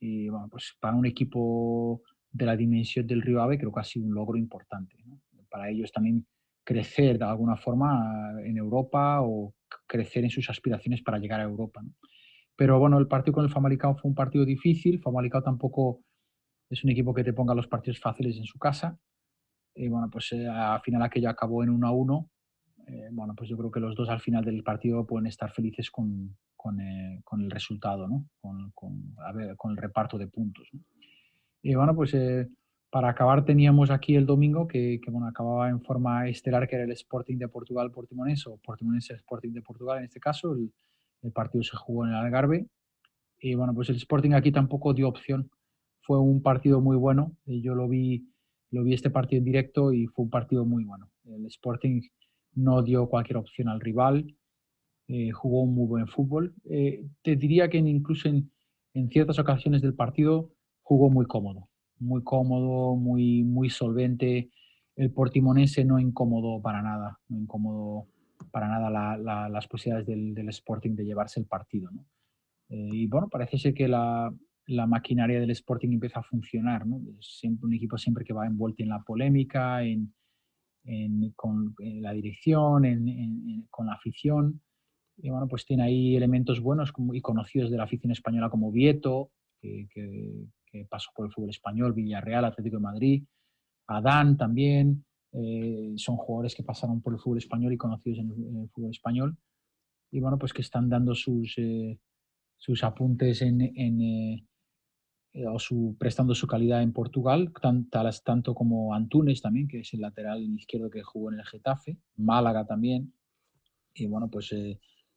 Y 0.00 0.28
bueno, 0.28 0.48
pues 0.50 0.76
para 0.80 0.96
un 0.96 1.06
equipo 1.06 2.02
de 2.30 2.46
la 2.46 2.56
dimensión 2.56 3.06
del 3.06 3.22
Río 3.22 3.42
Ave 3.42 3.58
creo 3.58 3.72
que 3.72 3.80
ha 3.80 3.84
sido 3.84 4.06
un 4.06 4.14
logro 4.14 4.36
importante. 4.36 4.96
Para 5.50 5.70
ellos 5.70 5.90
también 5.90 6.26
crecer 6.68 7.18
de 7.18 7.24
alguna 7.24 7.56
forma 7.56 8.34
en 8.44 8.58
Europa 8.58 9.22
o 9.22 9.54
crecer 9.86 10.24
en 10.24 10.28
sus 10.28 10.50
aspiraciones 10.50 11.00
para 11.02 11.18
llegar 11.18 11.40
a 11.40 11.44
Europa. 11.44 11.80
Pero 12.54 12.78
bueno, 12.78 12.98
el 12.98 13.08
partido 13.08 13.32
con 13.32 13.44
el 13.46 13.50
Famalicão 13.50 13.96
fue 13.96 14.10
un 14.10 14.14
partido 14.14 14.44
difícil. 14.44 15.00
Famalicão 15.00 15.42
tampoco 15.42 16.02
es 16.68 16.84
un 16.84 16.90
equipo 16.90 17.14
que 17.14 17.24
te 17.24 17.32
ponga 17.32 17.54
los 17.54 17.68
partidos 17.68 17.98
fáciles 17.98 18.36
en 18.36 18.44
su 18.44 18.58
casa. 18.58 18.98
Y 19.74 19.88
bueno, 19.88 20.10
pues 20.10 20.30
eh, 20.32 20.46
al 20.46 20.82
final 20.82 21.00
aquello 21.00 21.30
acabó 21.30 21.62
en 21.62 21.70
1 21.70 21.86
a 21.86 21.90
1. 21.90 22.30
Eh, 22.88 23.08
bueno, 23.12 23.34
pues 23.34 23.48
yo 23.48 23.56
creo 23.56 23.70
que 23.70 23.80
los 23.80 23.94
dos 23.94 24.10
al 24.10 24.20
final 24.20 24.44
del 24.44 24.62
partido 24.62 25.06
pueden 25.06 25.26
estar 25.26 25.50
felices 25.50 25.90
con, 25.90 26.36
con, 26.54 26.80
eh, 26.82 27.22
con 27.24 27.40
el 27.40 27.50
resultado, 27.50 28.06
¿no? 28.06 28.26
Con, 28.42 28.72
con, 28.74 29.14
a 29.24 29.32
ver, 29.32 29.56
con, 29.56 29.70
el 29.70 29.78
reparto 29.78 30.18
de 30.18 30.26
puntos. 30.26 30.68
Y 31.62 31.74
bueno, 31.74 31.94
pues 31.94 32.12
para 32.90 33.10
acabar 33.10 33.44
teníamos 33.44 33.90
aquí 33.90 34.16
el 34.16 34.24
domingo 34.24 34.66
que, 34.66 35.00
bueno, 35.08 35.26
acababa 35.26 35.68
en 35.68 35.82
forma 35.82 36.28
estelar, 36.28 36.66
que 36.66 36.76
era 36.76 36.84
el 36.84 36.92
Sporting 36.92 37.36
de 37.36 37.48
Portugal 37.48 37.90
Portimonense, 37.90 38.48
o 38.48 38.56
Portimonense 38.56 39.14
Sporting 39.14 39.52
de 39.52 39.62
Portugal 39.62 39.98
en 39.98 40.04
este 40.04 40.20
caso. 40.20 40.54
El, 40.54 40.72
partido 41.32 41.62
se 41.64 41.76
jugó 41.76 42.06
en 42.06 42.12
el 42.12 42.16
Algarve. 42.16 42.66
Y 43.40 43.54
bueno, 43.54 43.74
pues 43.74 43.90
el 43.90 43.96
Sporting 43.96 44.32
aquí 44.32 44.52
tampoco 44.52 44.94
dio 44.94 45.08
opción. 45.08 45.50
Fue 46.00 46.18
un 46.18 46.42
partido 46.42 46.80
muy 46.80 46.96
bueno. 46.96 47.36
Yo 47.44 47.74
lo 47.74 47.88
vi, 47.88 48.26
lo 48.70 48.84
vi 48.84 48.94
este 48.94 49.10
partido 49.10 49.38
en 49.38 49.44
directo 49.44 49.92
y 49.92 50.06
fue 50.06 50.24
un 50.24 50.30
partido 50.30 50.64
muy 50.64 50.84
bueno. 50.84 51.10
El 51.24 51.44
Sporting 51.46 52.00
no 52.54 52.82
dio 52.82 53.08
cualquier 53.08 53.36
opción 53.36 53.68
al 53.68 53.80
rival. 53.80 54.34
Eh, 55.08 55.30
jugó 55.32 55.62
un 55.62 55.74
muy 55.74 55.86
buen 55.86 56.06
fútbol. 56.06 56.54
Eh, 56.64 57.04
te 57.22 57.36
diría 57.36 57.68
que 57.68 57.78
incluso 57.78 58.28
en 58.28 59.10
ciertas 59.10 59.38
ocasiones 59.38 59.82
del 59.82 59.94
partido 59.94 60.50
jugó 60.82 61.10
muy 61.10 61.26
cómodo 61.26 61.68
muy 62.00 62.22
cómodo, 62.22 62.96
muy, 62.96 63.42
muy 63.44 63.70
solvente. 63.70 64.50
El 64.96 65.12
Portimonense 65.12 65.84
no 65.84 65.98
incómodo 65.98 66.60
para 66.60 66.82
nada, 66.82 67.18
no 67.28 67.38
incómodo 67.38 68.08
para 68.50 68.68
nada 68.68 69.48
las 69.48 69.68
posibilidades 69.68 70.06
del, 70.06 70.48
Sporting 70.48 70.94
de 70.94 71.04
llevarse 71.04 71.40
el 71.40 71.46
partido. 71.46 71.90
Eh, 72.68 72.90
y 72.92 73.06
bueno, 73.06 73.28
parece 73.28 73.58
ser 73.58 73.74
que 73.74 73.88
la, 73.88 74.32
maquinaria 74.86 75.40
del 75.40 75.50
Sporting 75.50 75.92
empieza 75.92 76.20
a 76.20 76.24
funcionar. 76.24 76.86
¿no? 76.86 77.00
siempre 77.20 77.66
un 77.66 77.74
equipo 77.74 77.96
siempre 77.96 78.24
que 78.24 78.32
va 78.32 78.46
envuelto 78.46 78.82
en 78.82 78.90
la 78.90 79.02
polémica, 79.02 79.82
en, 79.82 80.12
con 81.36 81.74
la 81.78 82.12
dirección, 82.12 82.84
con 83.70 83.86
la 83.86 83.92
afición. 83.92 84.60
Y 85.16 85.30
bueno, 85.30 85.48
pues 85.48 85.64
tiene 85.64 85.82
ahí 85.82 86.16
elementos 86.16 86.60
buenos 86.60 86.92
como, 86.92 87.14
y 87.14 87.20
conocidos 87.20 87.70
de 87.70 87.76
la 87.76 87.84
afición 87.84 88.12
española 88.12 88.50
como 88.50 88.70
Vieto, 88.70 89.30
que, 89.60 89.88
que 89.90 90.46
pasó 90.88 91.10
por 91.14 91.26
el 91.26 91.32
fútbol 91.32 91.50
español, 91.50 91.92
Villarreal, 91.92 92.44
Atlético 92.44 92.76
de 92.76 92.82
Madrid, 92.82 93.24
Adán 93.88 94.36
también, 94.36 95.04
eh, 95.32 95.94
son 95.96 96.16
jugadores 96.16 96.54
que 96.54 96.62
pasaron 96.62 97.00
por 97.00 97.12
el 97.12 97.18
fútbol 97.18 97.38
español 97.38 97.72
y 97.72 97.76
conocidos 97.76 98.18
en 98.18 98.30
el, 98.30 98.68
fútbol 98.70 98.90
español, 98.90 99.36
y 100.10 100.20
bueno, 100.20 100.38
pues 100.38 100.52
que 100.52 100.62
están 100.62 100.88
dando 100.88 101.14
sus, 101.14 101.54
eh, 101.58 101.98
sus 102.56 102.84
apuntes 102.84 103.42
en, 103.42 103.60
eh, 103.62 104.44
o 105.46 105.58
su, 105.58 105.96
prestando 105.98 106.34
su 106.34 106.46
calidad 106.46 106.82
en 106.82 106.92
Portugal, 106.92 107.52
tanto 108.24 108.54
como 108.54 108.94
Antunes 108.94 109.42
también, 109.42 109.68
que 109.68 109.80
es 109.80 109.94
el 109.94 110.00
lateral 110.00 110.42
izquierdo 110.42 110.90
que 110.90 111.02
jugó 111.02 111.30
en 111.32 111.38
el 111.38 111.46
Getafe, 111.46 111.98
Málaga 112.16 112.66
también, 112.66 113.12
y 113.94 114.06
bueno, 114.06 114.30
pues 114.30 114.54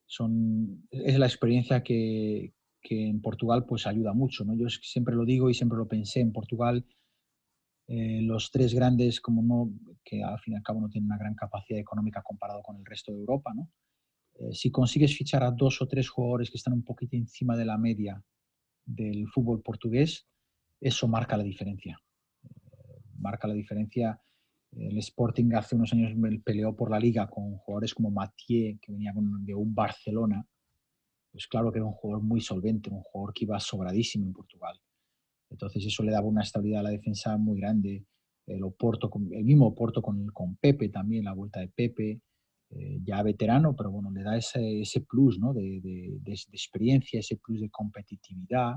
son, 0.06 0.88
es 0.92 1.18
la 1.18 1.26
experiencia 1.26 1.84
que, 1.84 2.54
que 2.82 3.08
en 3.08 3.22
Portugal 3.22 3.66
pues 3.66 3.88
ayuda 3.88 4.14
mucho. 4.14 4.44
¿no? 4.44 4.56
Yo 4.56 4.68
siempre 4.70 5.16
lo 5.16 5.26
digo 5.26 5.50
y 5.50 5.54
siempre 5.54 5.78
lo 5.78 5.88
pensé, 5.88 6.20
en 6.20 6.32
Portugal 6.32 6.86
eh, 7.88 8.22
los 8.22 8.52
tres 8.52 8.74
grandes, 8.74 9.20
como 9.20 9.42
no, 9.42 9.70
que 10.04 10.24
al 10.24 10.40
fin 10.40 10.54
y 10.54 10.58
al 10.58 10.64
cabo 10.64 10.80
no 10.80 10.90
tienen 10.90 11.08
una 11.08 11.18
gran 11.18 11.36
capacidad 11.36 11.80
económica 11.80 12.22
comparado 12.22 12.62
con 12.64 12.78
el 12.78 12.86
resto 12.86 13.12
de 13.12 13.20
Europa, 13.20 13.54
¿no? 13.54 13.70
Eh, 14.36 14.54
si 14.54 14.72
consigues 14.72 15.16
fichar 15.18 15.44
a 15.44 15.52
dos 15.52 15.82
o 15.82 15.88
tres 15.88 16.10
jugadores 16.10 16.50
que 16.50 16.58
están 16.58 16.74
un 16.74 16.84
poquito 16.84 17.18
encima 17.18 17.58
de 17.58 17.66
la 17.66 17.78
media 17.78 18.24
del 18.86 19.28
fútbol 19.28 19.62
portugués, 19.62 20.26
eso 20.80 21.08
marca 21.08 21.36
la 21.36 21.44
diferencia. 21.44 22.02
Eh, 22.44 22.48
marca 23.18 23.48
la 23.48 23.54
diferencia. 23.54 24.22
El 24.72 24.98
Sporting 25.00 25.52
hace 25.54 25.76
unos 25.76 25.92
años 25.92 26.14
peleó 26.46 26.74
por 26.74 26.90
la 26.90 26.98
liga 26.98 27.30
con 27.30 27.58
jugadores 27.58 27.94
como 27.94 28.10
Mathieu, 28.10 28.80
que 28.82 28.94
venía 28.94 29.14
de 29.14 29.54
un 29.54 29.76
Barcelona, 29.76 30.48
pues 31.32 31.48
claro 31.48 31.72
que 31.72 31.80
era 31.80 31.86
un 31.86 31.94
jugador 31.94 32.24
muy 32.24 32.42
solvente, 32.42 32.90
un 32.90 33.02
jugador 33.02 33.34
que 33.34 33.46
iba 33.46 33.60
sobradísimo 33.60 34.26
en 34.26 34.34
Portugal. 34.34 34.80
Entonces 35.50 35.86
eso 35.86 36.04
le 36.04 36.12
daba 36.12 36.28
una 36.28 36.44
estabilidad 36.44 36.82
a 36.82 36.84
la 36.84 36.90
defensa 36.90 37.38
muy 37.38 37.60
grande. 37.60 38.06
El, 38.48 38.64
Oporto, 38.64 39.10
el 39.32 39.44
mismo 39.44 39.68
Oporto 39.68 40.02
con, 40.02 40.28
con 40.28 40.56
Pepe 40.58 40.90
también, 40.90 41.26
la 41.26 41.34
vuelta 41.34 41.60
de 41.60 41.70
Pepe, 41.70 42.22
eh, 42.70 43.00
ya 43.04 43.22
veterano, 43.22 43.76
pero 43.76 43.92
bueno, 43.92 44.12
le 44.12 44.24
da 44.24 44.38
ese, 44.38 44.82
ese 44.82 45.02
plus 45.02 45.40
¿no? 45.40 45.54
de, 45.54 45.82
de, 45.82 46.20
de, 46.22 46.32
experiencia, 46.32 47.20
ese 47.20 47.36
plus 47.38 47.60
de 47.60 47.70
competitividad, 47.70 48.76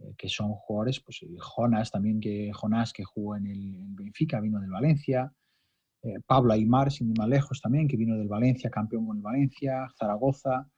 eh, 0.00 0.14
que 0.16 0.28
son 0.28 0.52
jugadores, 0.52 1.00
pues 1.00 1.20
Jonas 1.36 1.90
también, 1.90 2.20
que 2.20 2.52
Jonas 2.52 2.92
que 2.92 3.04
jugó 3.04 3.36
en 3.36 3.46
el 3.46 3.78
Benfica, 3.88 4.40
vino 4.40 4.60
del 4.60 4.70
Valencia, 4.70 5.32
eh, 6.02 6.20
Pablo 6.24 6.52
Aymar, 6.52 6.92
sin 6.92 7.10
ir 7.10 7.18
más 7.18 7.28
lejos 7.28 7.60
también, 7.60 7.88
que 7.88 7.96
vino 7.96 8.16
del 8.16 8.28
Valencia, 8.28 8.70
campeón 8.70 9.06
con 9.06 9.16
el 9.16 9.22
Valencia, 9.22 9.88
Zaragoza, 9.98 10.68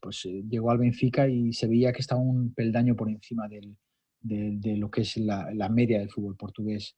pues 0.00 0.24
llegó 0.24 0.70
al 0.70 0.78
Benfica 0.78 1.28
y 1.28 1.52
se 1.52 1.66
veía 1.66 1.92
que 1.92 2.00
estaba 2.00 2.20
un 2.20 2.54
peldaño 2.54 2.96
por 2.96 3.10
encima 3.10 3.48
de, 3.48 4.76
lo 4.76 4.90
que 4.90 5.02
es 5.02 5.16
la, 5.18 5.68
media 5.68 5.98
del 5.98 6.10
fútbol 6.10 6.36
portugués. 6.36 6.96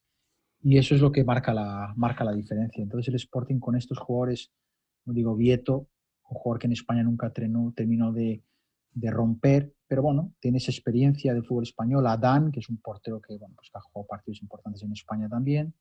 Y 0.63 0.79
eso 0.79 0.95
es 0.95 1.01
lo 1.01 1.13
que 1.13 1.25
marca 1.25 1.53
la, 1.53 1.93
marca 1.97 2.25
la 2.25 2.33
diferencia. 2.33 2.83
Entonces 2.83 3.09
el 3.09 3.17
Sporting 3.17 3.59
con 3.59 3.77
estos 3.77 3.99
jugadores, 3.99 4.51
como 5.05 5.15
digo, 5.15 5.37
Vieto, 5.37 5.89
un 6.29 6.39
jugador 6.39 6.61
que 6.61 6.67
en 6.67 6.73
España 6.73 7.03
nunca 7.03 7.33
trenó, 7.33 7.73
terminó 7.77 8.13
de, 8.13 8.43
romper, 9.11 9.75
pero 9.87 10.03
bueno, 10.03 10.33
tiene 10.41 10.59
esa 10.59 10.71
experiencia 10.71 11.35
del 11.35 11.45
fútbol 11.45 11.65
español. 11.65 12.07
Adán, 12.07 12.53
que 12.53 12.61
es 12.61 12.69
un 12.69 12.79
portero 12.79 13.21
que, 13.21 13.37
bueno, 13.37 13.55
pues 13.57 13.69
que 13.71 13.79
ha 13.79 13.81
jugado 13.81 14.07
partidos 14.07 14.41
importantes 14.41 14.83
en 14.83 14.93
España 14.93 15.29
también. 15.29 15.75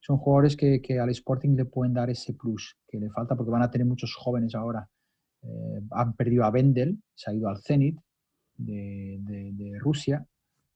Son 0.00 0.18
jugadores 0.18 0.56
que, 0.56 0.80
al 1.00 1.10
Sporting 1.10 1.56
le 1.56 1.64
pueden 1.64 1.94
dar 1.94 2.10
ese 2.10 2.34
plus 2.34 2.78
que 2.86 2.98
le 2.98 3.10
falta 3.10 3.34
porque 3.34 3.50
van 3.50 3.62
a 3.62 3.70
tener 3.70 3.86
muchos 3.86 4.14
jóvenes 4.14 4.54
ahora. 4.54 4.88
Eh, 5.44 5.80
han 5.90 6.14
perdido 6.14 6.44
a 6.44 6.50
Bendel, 6.50 6.98
se 7.14 7.30
ha 7.30 7.34
ido 7.34 7.48
al 7.48 7.58
Zenit 7.58 7.98
de, 8.56 9.18
de, 9.20 9.52
de 9.52 9.78
Rusia 9.78 10.26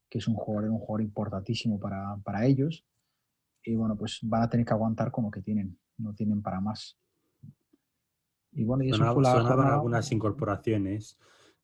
que 0.08 0.18
es 0.18 0.28
un 0.28 0.34
jugador, 0.34 0.70
un 0.70 0.78
jugador 0.78 1.02
importantísimo 1.02 1.78
para, 1.78 2.16
para, 2.24 2.46
ellos. 2.46 2.84
Y 3.62 3.74
bueno, 3.74 3.96
pues 3.96 4.20
van 4.22 4.42
a 4.42 4.48
tener 4.48 4.64
que 4.64 4.72
aguantar 4.72 5.10
con 5.10 5.24
lo 5.24 5.30
que 5.30 5.42
tienen, 5.42 5.78
no 5.98 6.14
tienen 6.14 6.42
para 6.42 6.60
más. 6.60 6.98
Y 8.52 8.64
bueno, 8.64 8.84
y 8.84 8.90
eso 8.90 9.04
fue 9.12 9.22
la 9.22 9.74
algunas 9.74 10.10
incorporaciones 10.10 11.18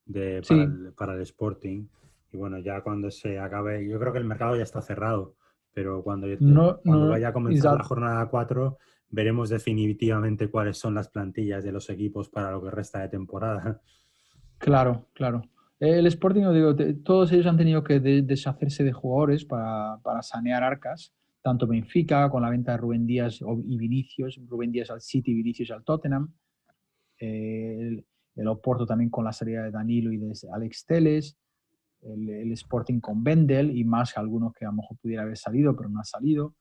de, 0.04 0.42
para, 0.46 0.62
el, 0.62 0.92
para, 0.96 1.14
el, 1.14 1.22
Sporting. 1.22 1.86
Y 2.32 2.36
bueno, 2.36 2.58
ya 2.58 2.82
cuando 2.82 3.10
se 3.10 3.38
acabe, 3.38 3.88
yo 3.88 3.98
creo 3.98 4.12
que 4.12 4.18
el 4.18 4.26
mercado 4.26 4.56
ya 4.56 4.62
está 4.62 4.82
cerrado, 4.82 5.36
pero 5.72 6.02
cuando, 6.02 6.26
no, 6.40 6.78
cuando 6.80 7.08
vaya 7.08 7.28
a 7.28 7.32
comenzar 7.32 7.78
la 7.78 7.84
jornada 7.84 8.28
4, 8.28 8.76
veremos 9.14 9.48
definitivamente 9.48 10.48
cuáles 10.48 10.79
son 10.79 10.94
las 10.94 11.09
plantillas 11.09 11.64
de 11.64 11.72
los 11.72 11.88
equipos 11.90 12.29
para 12.29 12.50
lo 12.50 12.62
que 12.62 12.70
resta 12.70 13.00
de 13.00 13.09
temporada. 13.09 13.81
Claro, 14.59 15.09
claro. 15.12 15.42
El 15.81 16.07
Sporting, 16.07 16.42
digo, 16.53 16.74
todos 17.03 17.33
ellos 17.33 17.46
han 17.46 17.57
tenido 17.57 17.83
que 17.85 18.00
deshacerse 18.00 18.85
de 18.85 18.92
jugadores 18.92 19.44
para, 19.44 19.98
para, 20.03 20.22
sanear 20.22 20.62
arcas, 20.62 21.12
tanto 21.42 21.66
Benfica 21.66 22.31
con 22.31 22.42
la 22.42 22.50
venta 22.50 22.72
de 22.72 22.79
Rubén 22.79 23.07
Díaz 23.07 23.40
y 23.66 23.77
Vinicius, 23.77 24.40
Rubén 24.48 24.72
Díaz 24.72 24.90
al 24.90 25.00
City, 25.00 25.35
Vinicius 25.35 25.72
al 25.72 25.85
Tottenham, 25.85 26.33
el, 27.18 28.07
el, 28.37 28.48
Oporto 28.48 28.87
también 28.87 29.11
con 29.11 29.24
la 29.24 29.33
salida 29.33 29.64
de 29.64 29.70
Danilo 29.70 30.12
y 30.12 30.16
de 30.16 30.33
Alex 30.53 30.87
Teles, 30.87 31.37
el, 32.05 32.53
Sporting 32.53 33.00
con 33.00 33.22
Bendel 33.24 33.77
y 33.77 33.85
más 33.85 34.16
algunos 34.16 34.53
que 34.53 34.64
a 34.64 34.68
lo 34.68 34.77
mejor 34.77 34.96
pudiera 34.98 35.22
haber 35.22 35.37
salido, 35.37 35.74
pero 35.77 35.88
no 35.88 36.00
ha 36.00 36.05
salido. 36.05 36.55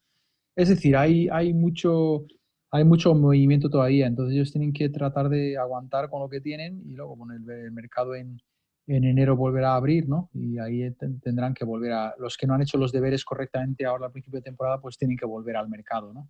Es 0.55 0.69
decir, 0.69 0.95
hay, 0.95 1.27
hay, 1.29 1.53
mucho, 1.53 2.25
hay 2.73 2.83
mucho 2.83 3.13
movimiento 3.13 3.69
todavía, 3.69 4.07
entonces 4.07 4.33
ellos 4.33 4.51
tienen 4.51 4.73
que 4.73 4.89
tratar 4.89 5.29
de 5.29 5.59
aguantar 5.59 6.09
con 6.09 6.21
lo 6.21 6.27
que 6.27 6.41
tienen 6.41 6.81
y 6.87 6.95
luego 6.95 7.15
poner 7.15 7.39
el 7.47 7.71
mercado 7.71 8.15
en, 8.15 8.41
en 8.87 9.03
enero 9.03 9.37
volverá 9.37 9.73
a 9.73 9.75
abrir, 9.75 10.09
¿no? 10.09 10.31
Y 10.33 10.57
ahí 10.57 10.89
tendrán 11.21 11.53
que 11.53 11.65
volver 11.65 11.91
a... 11.91 12.15
Los 12.17 12.35
que 12.35 12.47
no 12.47 12.55
han 12.55 12.63
hecho 12.63 12.79
los 12.79 12.91
deberes 12.91 13.23
correctamente 13.23 13.85
ahora 13.85 14.07
al 14.07 14.11
principio 14.11 14.39
de 14.39 14.45
temporada, 14.45 14.81
pues 14.81 14.97
tienen 14.97 15.17
que 15.17 15.25
volver 15.27 15.55
al 15.55 15.69
mercado, 15.69 16.15
¿no? 16.15 16.29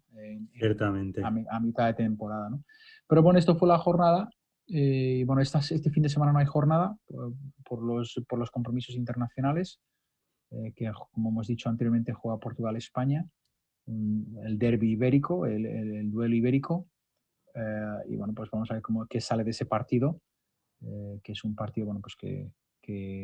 Ciertamente. 0.58 1.22
a, 1.24 1.60
mitad 1.62 1.86
de 1.88 1.94
temporada, 1.94 2.50
¿no? 2.50 2.62
Pero 3.08 3.24
bueno, 3.24 3.40
esto 3.40 3.56
fue 3.56 3.70
la 3.70 3.78
jornada. 3.78 4.30
Eh, 4.68 5.24
bueno, 5.26 5.42
esta, 5.42 5.60
este 5.60 5.92
fin 5.92 6.04
de 6.04 6.10
semana 6.10 6.34
no 6.34 6.40
hay 6.40 6.46
jornada 6.46 6.98
por, 7.64 7.82
los, 7.82 8.22
por 8.28 8.38
los 8.38 8.52
compromisos 8.52 8.96
internacionales, 8.96 9.80
eh, 10.52 10.74
que 10.76 10.92
como 11.14 11.30
hemos 11.30 11.48
dicho 11.48 11.70
anteriormente 11.70 12.12
juega 12.12 12.38
Portugal-España, 12.38 13.26
el 13.86 14.58
derby 14.58 14.92
ibérico, 14.92 15.46
el, 15.46 16.10
duelo 16.12 16.36
ibérico. 16.36 16.88
Eh, 17.56 18.10
y 18.10 18.16
bueno, 18.16 18.34
pues 18.34 18.50
vamos 18.52 18.70
a 18.72 18.76
ver 18.76 18.82
cómo, 18.82 19.06
qué 19.08 19.22
sale 19.22 19.44
de 19.44 19.52
ese 19.52 19.66
partido 19.66 20.20
eh, 20.82 21.20
que 21.24 21.34
es 21.34 21.44
un 21.44 21.56
partido 21.56 21.86
bueno, 21.86 22.02
pues 22.02 22.16
que, 22.16 22.52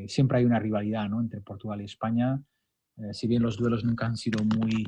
siempre 0.08 0.38
hay 0.38 0.46
una 0.46 0.60
rivalidad 0.60 1.10
¿no? 1.10 1.20
entre 1.20 1.42
Portugal 1.42 1.82
y 1.82 1.86
España. 1.86 2.42
Eh, 2.98 3.14
si 3.14 3.28
bien 3.28 3.42
los 3.42 3.58
duelos 3.58 3.84
nunca 3.84 4.06
han 4.06 4.16
sido 4.16 4.42
muy, 4.46 4.88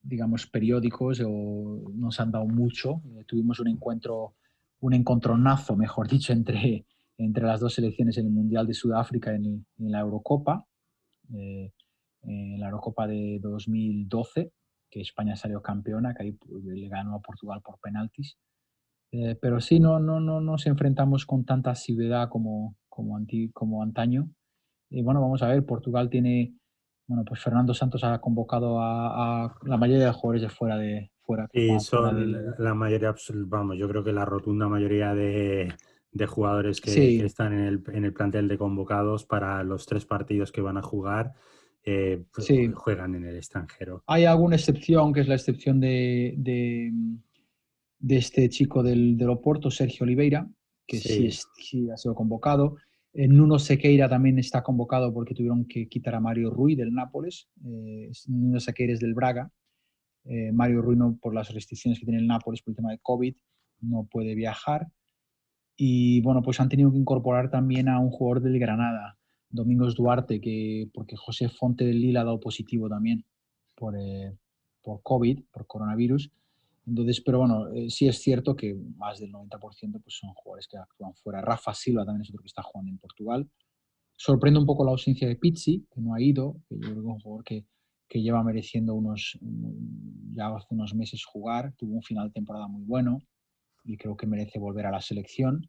digamos, 0.00 0.46
periódicos 0.46 1.20
o 1.26 1.90
nos 1.94 2.20
han 2.20 2.30
dado 2.30 2.46
mucho, 2.46 3.02
tuvimos 3.26 3.58
un 3.58 3.68
encuentro, 3.68 4.36
un 4.80 4.94
encontronazo, 4.94 5.74
mejor 5.74 6.08
dicho, 6.08 6.32
entre, 6.32 6.86
entre 7.18 7.44
las 7.44 7.58
dos 7.58 7.74
selecciones 7.74 8.16
en 8.18 8.26
el 8.26 8.32
Mundial 8.32 8.68
de 8.68 8.74
Sudáfrica 8.74 9.34
en, 9.34 9.66
en 9.78 9.90
la 9.90 9.98
Eurocopa, 9.98 10.64
en 12.22 12.60
la 12.60 12.66
Eurocopa 12.66 13.06
de 13.06 13.38
2012, 13.40 14.52
que 14.90 15.00
España 15.00 15.36
salió 15.36 15.62
campeona, 15.62 16.14
que 16.14 16.22
ahí 16.22 16.32
pues, 16.32 16.64
le 16.64 16.88
ganó 16.88 17.16
a 17.16 17.20
Portugal 17.20 17.60
por 17.62 17.78
penaltis. 17.80 18.36
Eh, 19.12 19.36
pero 19.40 19.60
sí, 19.60 19.78
no, 19.78 19.98
no, 19.98 20.20
no 20.20 20.40
nos 20.40 20.66
enfrentamos 20.66 21.26
con 21.26 21.44
tanta 21.44 21.70
asiduidad 21.70 22.28
como, 22.28 22.76
como, 22.88 23.18
como 23.52 23.82
antaño. 23.82 24.28
Y 24.90 25.02
bueno, 25.02 25.20
vamos 25.20 25.42
a 25.42 25.48
ver, 25.48 25.64
Portugal 25.64 26.08
tiene, 26.10 26.54
bueno, 27.06 27.24
pues 27.24 27.40
Fernando 27.40 27.74
Santos 27.74 28.04
ha 28.04 28.20
convocado 28.20 28.78
a, 28.80 29.54
la 29.64 29.76
mayoría 29.76 30.06
de 30.06 30.12
jugadores 30.12 30.42
de 30.42 30.48
fuera 30.48 30.76
de 30.76 31.10
fuera. 31.22 31.48
Sí, 31.52 31.80
son 31.80 32.54
la 32.58 32.74
mayoría, 32.74 33.14
vamos, 33.46 33.76
yo 33.78 33.88
creo 33.88 34.04
que 34.04 34.12
la 34.12 34.24
rotunda 34.24 34.68
mayoría 34.68 35.14
de, 35.14 35.72
de 36.10 36.26
jugadores 36.26 36.80
que, 36.80 37.24
están 37.24 37.54
en 37.54 37.60
el, 37.60 37.84
en 37.92 38.04
el, 38.04 38.12
plantel 38.12 38.48
de 38.48 38.58
convocados 38.58 39.24
para 39.24 39.62
los 39.64 39.86
tres 39.86 40.04
partidos 40.04 40.52
que 40.52 40.60
van 40.60 40.76
a 40.76 40.82
jugar. 40.82 41.32
Eh, 41.84 42.22
pues, 42.32 42.48
juegan 42.74 43.14
en 43.14 43.24
el 43.24 43.36
extranjero. 43.36 44.02
Hay 44.06 44.24
alguna 44.24 44.56
excepción, 44.56 45.12
que 45.12 45.20
es 45.20 45.28
la 45.28 45.34
excepción 45.34 45.80
de, 45.80 46.34
de 46.36 46.92
de 48.02 48.16
este 48.16 48.48
chico 48.48 48.82
del, 48.82 49.16
del 49.16 49.30
Oporto, 49.30 49.70
Sergio 49.70 50.04
Oliveira, 50.04 50.46
que 50.86 50.98
sí, 50.98 51.30
sí, 51.56 51.88
ha 51.88 51.96
sido 51.96 52.14
convocado. 52.14 52.76
Eh, 53.14 53.28
Nuno 53.28 53.58
Sequeira 53.58 54.08
también 54.08 54.38
está 54.38 54.62
convocado 54.62 55.14
porque 55.14 55.34
tuvieron 55.34 55.66
que 55.66 55.88
quitar 55.88 56.16
a 56.16 56.20
Mario 56.20 56.50
Rui 56.50 56.74
del 56.74 56.92
Nápoles. 56.92 57.48
Eh, 57.64 58.10
Nuno 58.26 58.58
Sequeira 58.58 58.92
es 58.92 59.00
del 59.00 59.14
Braga. 59.14 59.50
Eh, 60.24 60.50
Mario 60.52 60.82
Rui, 60.82 60.96
no, 60.96 61.16
por 61.22 61.32
las 61.32 61.54
restricciones 61.54 62.00
que 62.00 62.04
tiene 62.04 62.20
el 62.20 62.26
Nápoles 62.26 62.60
por 62.62 62.72
el 62.72 62.76
tema 62.76 62.90
de 62.90 62.98
COVID, 62.98 63.36
no 63.80 64.08
puede 64.10 64.34
viajar. 64.34 64.88
Y 65.76 66.20
bueno, 66.22 66.42
pues 66.42 66.58
han 66.60 66.68
tenido 66.68 66.90
que 66.90 66.98
incorporar 66.98 67.50
también 67.50 67.88
a 67.88 68.00
un 68.00 68.10
jugador 68.10 68.42
del 68.42 68.58
Granada, 68.58 69.16
Domingos 69.52 69.94
Duarte, 69.94 70.40
que, 70.40 70.88
porque 70.92 71.16
José 71.16 71.48
Fonte 71.48 71.84
del 71.84 72.00
Lila 72.00 72.22
ha 72.22 72.24
dado 72.24 72.40
positivo 72.40 72.88
también 72.88 73.24
por, 73.74 73.94
por 74.82 75.02
COVID, 75.02 75.44
por 75.52 75.66
coronavirus. 75.66 76.30
Entonces, 76.86 77.20
pero 77.20 77.38
bueno, 77.38 77.68
eh, 77.72 77.90
sí 77.90 78.08
es 78.08 78.20
cierto 78.20 78.56
que 78.56 78.74
más 78.96 79.20
del 79.20 79.30
90% 79.32 79.60
pues 80.02 80.16
son 80.18 80.32
jugadores 80.34 80.66
que 80.66 80.78
actúan 80.78 81.14
fuera. 81.14 81.40
Rafa 81.40 81.74
Silva 81.74 82.04
también 82.04 82.22
es 82.22 82.30
otro 82.30 82.42
que 82.42 82.48
está 82.48 82.62
jugando 82.62 82.90
en 82.90 82.98
Portugal. 82.98 83.48
Sorprende 84.16 84.58
un 84.58 84.66
poco 84.66 84.84
la 84.84 84.90
ausencia 84.90 85.28
de 85.28 85.36
Pizzi, 85.36 85.86
que 85.92 86.00
no 86.00 86.14
ha 86.14 86.20
ido, 86.20 86.56
que 86.68 86.76
yo 86.76 86.80
creo 86.80 86.94
que 86.94 87.00
es 87.00 87.06
un 87.06 87.20
jugador 87.20 87.44
que, 87.44 87.64
que 88.08 88.22
lleva 88.22 88.42
mereciendo 88.42 88.94
unos, 88.94 89.38
ya 90.34 90.48
hace 90.48 90.74
unos 90.74 90.94
meses 90.94 91.24
jugar, 91.24 91.72
tuvo 91.76 91.94
un 91.94 92.02
final 92.02 92.28
de 92.28 92.32
temporada 92.32 92.68
muy 92.68 92.84
bueno 92.84 93.22
y 93.84 93.96
creo 93.96 94.16
que 94.16 94.26
merece 94.26 94.58
volver 94.58 94.86
a 94.86 94.90
la 94.90 95.00
selección. 95.00 95.68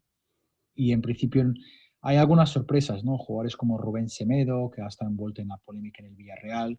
Y 0.74 0.92
en 0.92 1.02
principio 1.02 1.42
hay 2.04 2.18
algunas 2.18 2.50
sorpresas, 2.50 3.02
¿no? 3.02 3.16
Jugadores 3.16 3.56
como 3.56 3.78
Rubén 3.78 4.10
Semedo, 4.10 4.70
que 4.70 4.82
ha 4.82 4.86
estado 4.86 5.10
envuelto 5.10 5.40
en 5.40 5.48
la 5.48 5.56
polémica 5.56 6.02
en 6.02 6.10
el 6.10 6.14
Villarreal, 6.14 6.78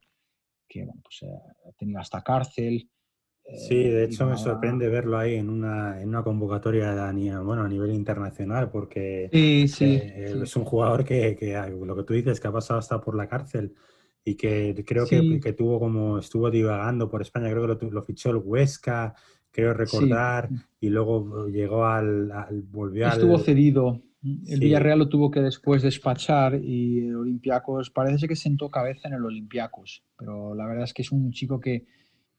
que 0.69 0.85
bueno, 0.85 1.01
pues, 1.03 1.23
eh, 1.23 1.35
ha 1.67 1.71
tenido 1.73 1.99
hasta 1.99 2.21
cárcel. 2.21 2.87
Sí, 3.43 3.75
de 3.75 4.03
eh, 4.03 4.05
hecho 4.05 4.27
me 4.27 4.37
sorprende 4.37 4.87
verlo 4.87 5.17
ahí 5.17 5.35
en 5.35 5.49
una, 5.49 5.99
en 5.99 6.09
una 6.09 6.23
convocatoria 6.23 7.09
a, 7.09 7.41
bueno, 7.41 7.63
a 7.63 7.67
nivel 7.67 7.91
internacional, 7.93 8.69
porque 8.69 9.29
eh, 9.31 9.63
es 9.63 10.55
un 10.55 10.63
jugador 10.63 11.03
que, 11.03 11.35
que, 11.35 11.53
lo 11.69 11.95
que 11.95 12.03
tú 12.03 12.13
dices, 12.13 12.39
que 12.39 12.47
ha 12.47 12.51
pasado 12.51 12.79
hasta 12.79 13.01
por 13.01 13.15
la 13.15 13.27
cárcel 13.27 13.73
y 14.23 14.35
que 14.35 14.83
creo 14.85 15.07
que, 15.07 15.39
que, 15.39 15.53
tuvo 15.53 15.79
como, 15.79 16.19
estuvo 16.19 16.49
divagando 16.51 17.09
por 17.09 17.21
España, 17.21 17.49
creo 17.49 17.61
que 17.77 17.85
lo, 17.85 17.91
lo 17.91 18.03
fichó 18.03 18.29
el 18.29 18.37
Huesca, 18.37 19.15
creo 19.51 19.73
recordar, 19.73 20.49
y 20.79 20.89
luego 20.89 21.47
llegó 21.47 21.85
al, 21.85 22.31
volvió 22.69 23.07
Estuvo 23.07 23.39
cedido. 23.39 24.01
El 24.47 24.59
Villarreal 24.59 24.99
lo 24.99 25.09
tuvo 25.09 25.29
que 25.29 25.41
después 25.41 25.83
despachar 25.83 26.55
y 26.55 26.99
el 26.99 27.15
Olympiacos 27.15 27.91
parece 27.91 28.27
que 28.27 28.35
sentó 28.35 28.71
cabeza 28.71 29.07
en 29.07 29.13
el 29.13 29.25
Olympiacos, 29.25 30.03
pero 30.17 30.55
la 30.55 30.65
verdad 30.65 30.85
es 30.85 30.93
que 30.93 31.03
es 31.03 31.11
un 31.11 31.31
chico 31.31 31.59
que 31.59 31.85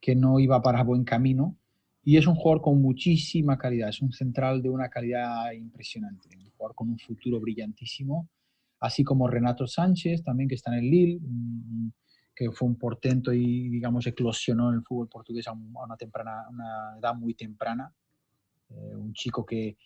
que 0.01 0.15
no 0.15 0.39
iba 0.39 0.63
para 0.63 0.83
buen 0.83 1.05
camino 1.05 1.57
Y 2.05 2.17
es 2.17 2.27
un 2.27 2.37
jugador 2.37 2.63
con 2.63 2.81
muchísima 2.81 3.59
calidad, 3.59 3.89
es 3.89 4.01
un 4.01 4.13
central 4.13 4.63
de 4.63 4.71
una 4.71 4.89
calidad 4.89 5.51
impresionante, 5.51 6.29
un 6.37 6.51
jugador 6.51 6.77
con 6.77 6.89
un 6.91 6.99
futuro 6.99 7.41
brillantísimo, 7.41 8.29
así 8.79 9.03
como 9.03 9.27
Renato 9.27 9.67
Sánchez, 9.67 10.23
también 10.23 10.49
que 10.49 10.55
está 10.55 10.73
en 10.73 10.85
el 10.85 10.91
Lille, 10.91 11.21
que 12.33 12.53
fue 12.53 12.69
un 12.69 12.77
portento 12.77 13.33
y, 13.33 13.69
digamos, 13.69 14.07
eclosionó 14.07 14.69
en 14.69 14.77
el 14.77 14.83
fútbol 14.85 15.09
portugués 15.09 15.49
a 15.49 15.53
una, 15.53 15.97
temprana, 15.97 16.47
una 16.49 16.97
edad 17.01 17.15
muy 17.17 17.35
temprana. 17.35 17.93
Eh, 18.69 18.95
un 18.95 19.13
chico 19.13 19.45
que, 19.45 19.77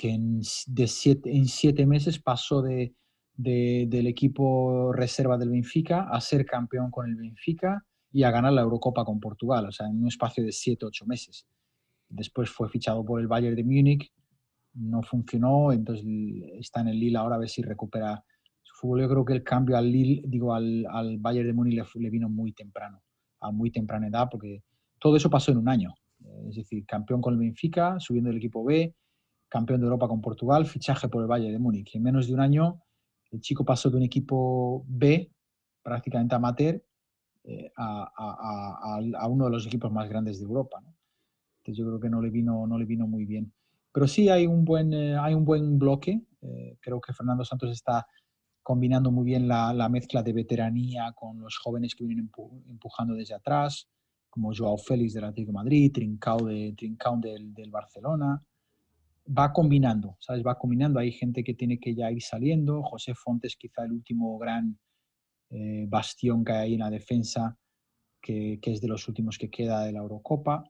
que 0.00 0.08
en, 0.08 0.40
de 0.66 0.86
siete, 0.86 1.30
en 1.30 1.44
siete 1.44 1.84
meses 1.84 2.18
pasó 2.18 2.62
de, 2.62 2.94
del 3.36 4.06
equipo 4.06 4.94
reserva 4.94 5.36
del 5.36 5.50
Benfica 5.50 6.08
a 6.10 6.18
ser 6.22 6.46
campeón 6.46 6.90
con 6.90 7.06
el 7.06 7.16
Benfica 7.16 7.84
y 8.10 8.22
a 8.22 8.30
ganar 8.30 8.54
la 8.54 8.62
Eurocopa 8.62 9.04
con 9.04 9.20
Portugal, 9.20 9.66
o 9.66 9.72
sea, 9.72 9.88
en 9.88 10.00
un 10.00 10.08
espacio 10.08 10.42
de 10.42 10.52
siete, 10.52 10.86
ocho 10.86 11.04
meses. 11.04 11.46
Después 12.08 12.48
fue 12.48 12.70
fichado 12.70 13.04
por 13.04 13.20
el 13.20 13.28
Bayern 13.28 13.54
de 13.54 13.62
Múnich, 13.62 14.10
no 14.72 15.02
funcionó, 15.02 15.70
entonces 15.70 16.06
está 16.58 16.80
en 16.80 16.88
el 16.88 16.98
Lille 16.98 17.18
ahora 17.18 17.36
a 17.36 17.40
ver 17.40 17.50
si 17.50 17.60
recupera 17.60 18.24
yo 18.82 19.06
creo 19.06 19.24
que 19.26 19.34
el 19.34 19.44
cambio 19.44 19.76
al 19.76 19.92
Lille, 19.92 20.22
digo, 20.26 20.54
al, 20.54 20.86
al 20.90 21.18
Bayern 21.18 21.46
de 21.46 21.52
Múnich 21.52 21.84
le, 21.96 22.08
vino 22.08 22.30
muy 22.30 22.54
temprano, 22.54 23.02
a 23.40 23.50
muy 23.50 23.70
temprana 23.70 24.08
edad, 24.08 24.28
porque 24.30 24.62
todo 24.98 25.14
eso 25.14 25.28
pasó 25.28 25.52
en 25.52 25.58
un 25.58 25.68
año. 25.68 25.92
Es 26.48 26.56
decir, 26.56 26.86
campeón 26.86 27.20
con 27.20 27.34
el 27.34 27.40
Benfica, 27.40 28.00
subiendo 28.00 28.30
el 28.30 28.38
equipo 28.38 28.64
B, 28.64 28.94
campeón 29.50 29.80
de 29.80 29.86
Europa 29.86 30.08
con 30.08 30.20
Portugal, 30.22 30.64
fichaje 30.64 31.08
por 31.08 31.22
el 31.22 31.28
Bayern 31.28 31.52
de 31.52 31.58
Múnich. 31.58 31.94
En 31.94 32.02
menos 32.02 32.28
de 32.28 32.34
un 32.34 32.40
año, 32.40 32.82
el 33.32 33.40
chico 33.40 33.64
pasó 33.64 33.90
de 33.90 33.96
un 33.96 34.04
equipo 34.04 34.84
B, 34.86 35.30
prácticamente 35.82 36.34
amateur, 36.34 36.82
eh, 37.44 37.70
a, 37.76 39.26
uno 39.28 39.46
de 39.46 39.50
los 39.50 39.66
equipos 39.66 39.92
más 39.92 40.08
grandes 40.08 40.38
de 40.38 40.44
Europa. 40.44 40.78
Entonces 41.58 41.76
yo 41.76 41.86
creo 41.86 42.00
que 42.00 42.08
no 42.08 42.22
le 42.22 42.30
vino, 42.30 42.66
no 42.66 42.78
le 42.78 42.84
vino 42.84 43.06
muy 43.06 43.26
bien. 43.26 43.52
Pero 43.92 44.06
sí 44.06 44.28
hay 44.28 44.46
un 44.46 44.64
buen, 44.64 44.94
eh, 44.94 45.16
hay 45.18 45.34
un 45.34 45.44
buen 45.44 45.78
bloque. 45.78 46.22
creo 46.80 47.00
que 47.00 47.12
Fernando 47.12 47.44
Santos 47.44 47.70
está 47.70 48.06
combinando 48.62 49.10
muy 49.10 49.24
bien 49.24 49.48
la, 49.48 49.88
mezcla 49.88 50.22
de 50.22 50.32
veteranía 50.32 51.12
con 51.12 51.40
los 51.40 51.58
jóvenes 51.58 51.94
que 51.94 52.04
vienen 52.04 52.30
empujando 52.68 53.14
desde 53.14 53.34
atrás, 53.34 53.88
como 54.28 54.52
Joao 54.54 54.78
Félix 54.78 55.14
del 55.14 55.24
Atlético 55.24 55.50
de 55.50 55.54
Madrid, 55.54 55.92
Trincao, 55.92 56.46
de, 56.46 56.72
Trincao 56.76 57.16
del, 57.18 57.52
del, 57.52 57.70
Barcelona. 57.70 58.40
Va 59.36 59.52
combinando, 59.52 60.16
¿sabes? 60.20 60.44
Va 60.44 60.58
combinando. 60.58 60.98
Hay 60.98 61.12
gente 61.12 61.44
que 61.44 61.54
tiene 61.54 61.78
que 61.78 61.94
ya 61.94 62.10
ir 62.10 62.22
saliendo. 62.22 62.82
José 62.82 63.14
Fontes, 63.14 63.56
quizá 63.56 63.84
el 63.84 63.92
último 63.92 64.38
gran 64.38 64.78
eh, 65.50 65.86
bastión 65.88 66.44
que 66.44 66.52
hay 66.52 66.74
en 66.74 66.80
la 66.80 66.90
defensa, 66.90 67.56
que, 68.20 68.58
que, 68.60 68.72
es 68.72 68.80
de 68.80 68.88
los 68.88 69.06
últimos 69.08 69.38
que 69.38 69.50
queda 69.50 69.84
de 69.84 69.92
la 69.92 70.00
Eurocopa. 70.00 70.64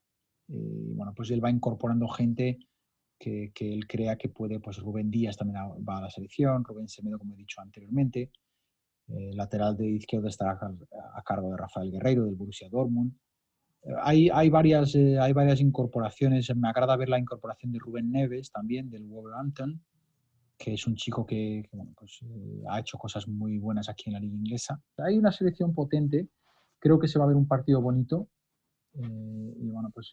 Eh, 0.48 0.88
y 0.90 0.94
bueno, 0.94 1.14
pues 1.14 1.30
él 1.30 1.42
va 1.42 1.50
incorporando 1.50 2.08
gente 2.08 2.58
que, 3.20 3.52
él 3.60 3.86
crea 3.86 4.16
que 4.16 4.30
puede, 4.30 4.60
pues 4.60 4.78
Rubén 4.78 5.10
Díaz 5.10 5.36
también 5.36 5.60
va 5.86 5.98
a 5.98 6.02
la 6.02 6.10
selección, 6.10 6.64
Rubén 6.64 6.88
Semedo, 6.88 7.18
como 7.18 7.34
he 7.34 7.38
dicho 7.38 7.60
anteriormente, 7.60 8.32
eh, 9.08 9.32
lateral 9.34 9.76
de 9.76 9.90
izquierda 9.90 10.28
estará 10.28 10.58
a, 11.14 11.22
cargo 11.22 11.50
de 11.50 11.56
Rafael 11.56 11.90
Guerreiro 11.90 12.24
del 12.24 12.34
Borussia 12.34 12.68
Dortmund. 12.70 13.12
Eh, 13.82 13.92
hay, 14.02 14.30
hay, 14.30 14.50
varias, 14.50 14.94
eh, 14.94 15.18
hay 15.18 15.32
varias 15.32 15.60
incorporaciones, 15.60 16.54
me 16.56 16.68
agrada 16.68 16.96
ver 16.96 17.08
la 17.08 17.18
incorporación 17.18 17.72
de 17.72 17.78
Rubén 17.78 18.10
Neves 18.10 18.50
también 18.50 18.90
del 18.90 19.06
Wolverhampton, 19.06 19.82
que 20.58 20.74
es 20.74 20.86
un 20.86 20.94
chico 20.94 21.24
que, 21.24 21.68
pues, 21.96 22.20
ha 22.68 22.80
hecho 22.80 22.98
cosas 22.98 23.26
muy 23.26 23.58
buenas 23.58 23.88
aquí 23.88 24.04
en 24.06 24.14
la 24.14 24.20
liga 24.20 24.34
inglesa. 24.34 24.80
Hay 24.98 25.18
una 25.18 25.32
selección 25.32 25.74
potente, 25.74 26.28
creo 26.78 26.98
que 26.98 27.08
se 27.08 27.18
va 27.18 27.24
a 27.24 27.28
ver 27.28 27.36
un 27.36 27.48
partido 27.48 27.80
bonito 27.80 28.28
eh, 28.94 29.54
y 29.60 29.70
bueno, 29.70 29.90
pues 29.94 30.10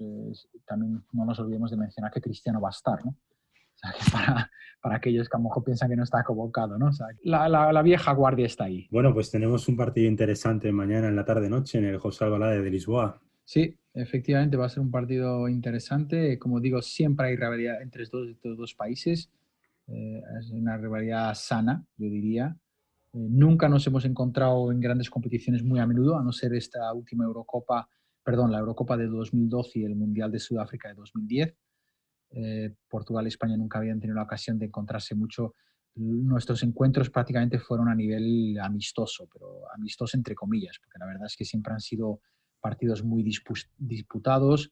también 0.65 1.03
no 1.11 1.25
nos 1.25 1.39
olvidemos 1.39 1.71
de 1.71 1.77
mencionar 1.77 2.11
que 2.11 2.21
Cristiano 2.21 2.61
va 2.61 2.69
a 2.69 2.71
estar, 2.71 3.03
¿no? 3.03 3.11
O 3.11 3.79
sea, 3.79 3.91
que 3.91 4.11
para, 4.11 4.51
para, 4.81 4.95
aquellos 4.95 5.29
que 5.29 5.35
a 5.35 5.39
lo 5.39 5.45
mejor 5.45 5.63
piensan 5.63 5.89
que 5.89 5.95
no 5.95 6.03
está 6.03 6.23
convocado, 6.23 6.77
¿no? 6.77 6.87
O 6.87 6.91
sea, 6.91 7.07
la, 7.23 7.47
la, 7.49 7.81
vieja 7.81 8.11
guardia 8.13 8.45
está 8.45 8.65
ahí. 8.65 8.87
Bueno, 8.89 9.13
pues 9.13 9.29
tenemos 9.29 9.67
un 9.67 9.77
partido 9.77 10.07
interesante 10.07 10.71
mañana 10.71 11.07
en 11.07 11.15
la 11.15 11.25
tarde-noche 11.25 11.77
en 11.77 11.85
el 11.85 11.97
José 11.99 12.25
Albalade 12.25 12.61
de 12.61 12.71
Lisboa. 12.71 13.21
Sí, 13.47 13.77
efectivamente 13.93 14.57
va 14.57 14.65
a 14.65 14.69
ser 14.69 14.81
un 14.81 14.91
partido 14.91 15.47
interesante. 15.47 16.37
Como 16.37 16.59
digo, 16.59 16.81
siempre 16.81 17.27
hay 17.27 17.37
rivalidad 17.37 17.81
entre 17.81 18.03
estos, 18.03 18.27
dos 18.43 18.73
países. 18.73 19.29
Eh, 19.87 20.21
es 20.37 20.51
una 20.51 20.75
rivalidad 20.75 21.33
sana, 21.33 21.85
yo 21.95 22.09
diría. 22.09 22.57
Eh, 23.13 23.27
nunca 23.29 23.69
nos 23.69 23.87
hemos 23.87 24.03
encontrado 24.03 24.69
en 24.69 24.81
grandes 24.81 25.09
competiciones 25.09 25.63
muy 25.63 25.79
a 25.79 25.87
menudo, 25.87 26.17
a 26.17 26.23
no 26.23 26.33
ser 26.33 26.53
esta 26.55 26.91
última 26.91 27.23
Eurocopa 27.23 27.87
perdón, 28.27 28.51
la 28.51 28.59
Eurocopa 28.59 28.97
de 28.97 29.07
2012 29.07 29.79
y 29.79 29.83
el 29.85 29.95
Mundial 29.95 30.29
de 30.29 30.39
Sudáfrica 30.39 30.89
de 30.89 30.95
2010. 30.95 31.55
Eh, 32.31 32.75
Portugal 32.89 33.23
y 33.23 33.29
España 33.29 33.55
nunca 33.55 33.77
habían 33.77 34.01
tenido 34.01 34.17
la 34.17 34.23
ocasión 34.23 34.59
de 34.59 34.65
encontrarse 34.65 35.15
mucho. 35.15 35.55
Nuestros 35.95 36.61
encuentros 36.63 37.09
prácticamente 37.09 37.57
fueron 37.57 37.87
a 37.87 37.95
nivel 37.95 38.59
amistoso, 38.59 39.29
pero 39.31 39.71
amistoso 39.73 40.17
entre 40.17 40.35
comillas, 40.35 40.77
porque 40.77 40.99
la 40.99 41.05
verdad 41.05 41.27
es 41.27 41.37
que 41.37 41.45
siempre 41.45 41.71
han 41.71 41.79
sido 41.79 42.19
partidos 42.67 43.01
muy 43.01 43.23
disputados. 43.77 44.71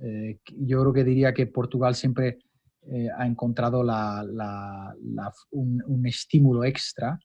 Eh, 0.00 0.40
yo 0.58 0.80
creo 0.80 0.92
que 0.92 1.04
diría 1.04 1.32
que 1.32 1.46
Portugal 1.46 1.94
siempre 1.94 2.38
eh, 2.82 3.08
ha 3.16 3.24
encontrado 3.24 3.82
un, 5.50 5.82
un, 5.86 6.06
estímulo 6.06 6.64
extra 6.64 7.18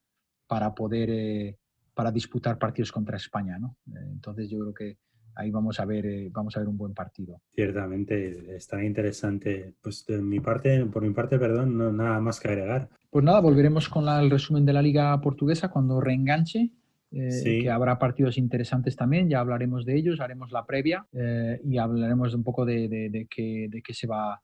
para 0.45 0.75
poder 0.75 1.57
para 1.95 2.11
disputar 2.11 2.59
partidos 2.59 2.91
contra 2.91 3.17
España. 3.17 3.57
¿no? 3.57 3.77
entonces 4.15 4.49
yo 4.51 4.59
creo 4.59 4.73
que 4.73 4.97
ahí 5.35 5.49
vamos 5.51 5.79
a 5.79 5.85
ver, 5.85 6.05
eh, 6.05 6.29
vamos 6.31 6.55
a 6.55 6.59
ver 6.59 6.69
un 6.69 6.77
buen 6.77 6.93
partido. 6.93 7.41
Ciertamente, 7.51 8.55
está 8.55 8.83
interesante. 8.83 9.73
Pues 9.81 10.05
de 10.05 10.21
mi 10.21 10.39
parte, 10.39 10.85
por 10.85 11.01
mi 11.03 11.13
parte, 11.13 11.37
perdón, 11.37 11.77
no 11.77 11.91
nada 11.91 12.19
más 12.19 12.39
que 12.39 12.49
agregar. 12.49 12.89
Pues 13.09 13.23
nada, 13.23 13.39
volveremos 13.41 13.89
con 13.89 14.07
el 14.07 14.29
resumen 14.29 14.65
de 14.65 14.73
la 14.73 14.81
Liga 14.81 15.19
Portuguesa 15.21 15.69
cuando 15.69 15.99
reenganche. 16.01 16.71
Eh, 17.17 17.61
que 17.61 17.69
habrá 17.69 17.97
partidos 17.97 18.37
interesantes 18.37 18.97
también, 18.97 19.29
ya 19.29 19.39
hablaremos 19.39 19.85
de 19.85 19.95
ellos, 19.95 20.19
haremos 20.19 20.51
la 20.51 20.65
previa 20.65 21.07
eh, 21.13 21.61
y 21.63 21.77
hablaremos 21.77 22.33
un 22.33 22.43
poco 22.43 22.65
de, 22.65 22.89
de, 22.89 23.27
qué, 23.29 23.67
de, 23.69 23.81
qué, 23.81 23.93
se 23.93 24.05
va, 24.05 24.41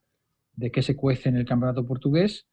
de 0.53 0.71
qué 0.71 0.81
se 0.81 0.95
cuece 0.95 1.27
en 1.27 1.35
el 1.35 1.45
campeonato 1.45 1.85
portugués. 1.85 2.47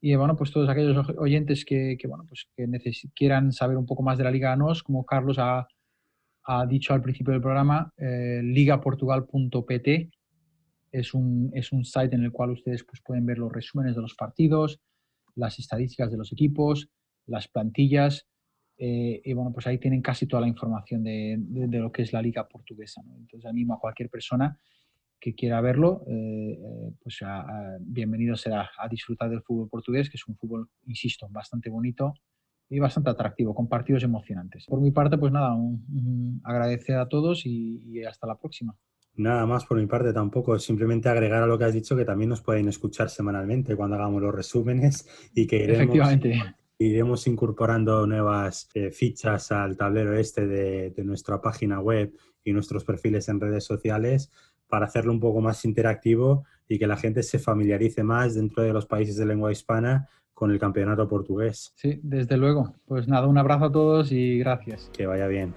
Y 0.00 0.14
bueno, 0.14 0.34
pues 0.34 0.50
todos 0.50 0.70
aquellos 0.70 1.06
oyentes 1.18 1.66
que, 1.66 1.98
que 1.98 2.08
bueno, 2.08 2.24
pues 2.26 2.48
que 2.56 2.66
quieran 3.14 3.52
saber 3.52 3.76
un 3.76 3.84
poco 3.84 4.02
más 4.02 4.16
de 4.16 4.24
la 4.24 4.30
Liga 4.30 4.56
NOS, 4.56 4.82
como 4.82 5.04
Carlos 5.04 5.38
ha, 5.38 5.68
ha 6.44 6.66
dicho 6.66 6.94
al 6.94 7.02
principio 7.02 7.32
del 7.32 7.42
programa, 7.42 7.92
eh, 7.98 8.40
ligaportugal.pt 8.42 10.10
es 10.90 11.12
un, 11.12 11.50
es 11.52 11.70
un 11.70 11.84
site 11.84 12.16
en 12.16 12.24
el 12.24 12.32
cual 12.32 12.50
ustedes 12.50 12.82
pues, 12.84 13.02
pueden 13.02 13.26
ver 13.26 13.36
los 13.36 13.52
resúmenes 13.52 13.94
de 13.94 14.00
los 14.00 14.14
partidos, 14.14 14.80
las 15.34 15.58
estadísticas 15.58 16.10
de 16.10 16.16
los 16.16 16.32
equipos, 16.32 16.88
las 17.26 17.46
plantillas, 17.46 18.26
eh, 18.82 19.20
y 19.22 19.34
bueno, 19.34 19.52
pues 19.52 19.66
ahí 19.66 19.76
tienen 19.76 20.00
casi 20.00 20.26
toda 20.26 20.40
la 20.40 20.48
información 20.48 21.04
de, 21.04 21.36
de, 21.38 21.78
lo 21.78 21.92
que 21.92 22.00
es 22.00 22.14
la 22.14 22.22
liga 22.22 22.48
portuguesa. 22.48 23.02
Entonces 23.18 23.44
animo 23.44 23.74
a 23.74 23.78
cualquier 23.78 24.08
persona 24.08 24.58
que 25.20 25.34
quiera 25.34 25.60
verlo, 25.60 26.02
eh, 26.08 26.58
pues 27.02 27.18
bienvenido 27.80 28.36
será 28.36 28.70
a 28.78 28.88
disfrutar 28.88 29.28
del 29.28 29.42
fútbol 29.42 29.68
portugués, 29.68 30.08
que 30.08 30.16
es 30.16 30.26
un 30.26 30.34
fútbol, 30.34 30.70
insisto, 30.86 31.28
bastante 31.28 31.68
bonito, 31.68 32.14
y 32.70 32.78
bastante 32.78 33.10
atractivo, 33.10 33.54
con 33.54 33.68
partidos 33.68 34.02
emocionantes. 34.02 34.64
Por 34.64 34.80
mi 34.80 34.92
parte, 34.92 35.18
pues 35.18 35.30
nada, 35.30 35.54
agradecer 36.44 36.96
a 36.96 37.06
todos 37.06 37.44
y, 37.44 38.02
hasta 38.04 38.26
la 38.26 38.38
próxima. 38.38 38.74
Nada 39.16 39.44
más 39.44 39.66
por 39.66 39.76
mi 39.76 39.86
parte 39.86 40.14
tampoco, 40.14 40.58
simplemente 40.58 41.10
agregar 41.10 41.42
a 41.42 41.46
lo 41.46 41.58
que 41.58 41.64
has 41.64 41.74
dicho 41.74 41.96
que 41.96 42.06
también 42.06 42.30
nos 42.30 42.40
pueden 42.40 42.68
escuchar 42.68 43.10
semanalmente 43.10 43.76
cuando 43.76 43.96
hagamos 43.96 44.22
los 44.22 44.34
resúmenes 44.34 45.06
y 45.34 45.46
que 45.46 45.64
iremos, 45.64 45.98
iremos 46.80 47.26
incorporando 47.26 48.06
nuevas 48.06 48.68
eh, 48.74 48.90
fichas 48.90 49.52
al 49.52 49.76
tablero 49.76 50.16
este 50.16 50.46
de, 50.46 50.90
de 50.90 51.04
nuestra 51.04 51.40
página 51.40 51.78
web 51.80 52.12
y 52.42 52.52
nuestros 52.52 52.84
perfiles 52.84 53.28
en 53.28 53.38
redes 53.38 53.64
sociales 53.64 54.30
para 54.66 54.86
hacerlo 54.86 55.12
un 55.12 55.20
poco 55.20 55.42
más 55.42 55.64
interactivo 55.66 56.44
y 56.66 56.78
que 56.78 56.86
la 56.86 56.96
gente 56.96 57.22
se 57.22 57.38
familiarice 57.38 58.02
más 58.02 58.34
dentro 58.34 58.62
de 58.62 58.72
los 58.72 58.86
países 58.86 59.16
de 59.16 59.26
lengua 59.26 59.52
hispana 59.52 60.08
con 60.32 60.50
el 60.50 60.58
campeonato 60.58 61.06
portugués. 61.06 61.74
Sí, 61.76 62.00
desde 62.02 62.38
luego. 62.38 62.74
Pues 62.86 63.06
nada, 63.08 63.26
un 63.26 63.36
abrazo 63.36 63.66
a 63.66 63.72
todos 63.72 64.10
y 64.10 64.38
gracias. 64.38 64.88
Que 64.90 65.06
vaya 65.06 65.26
bien. 65.26 65.52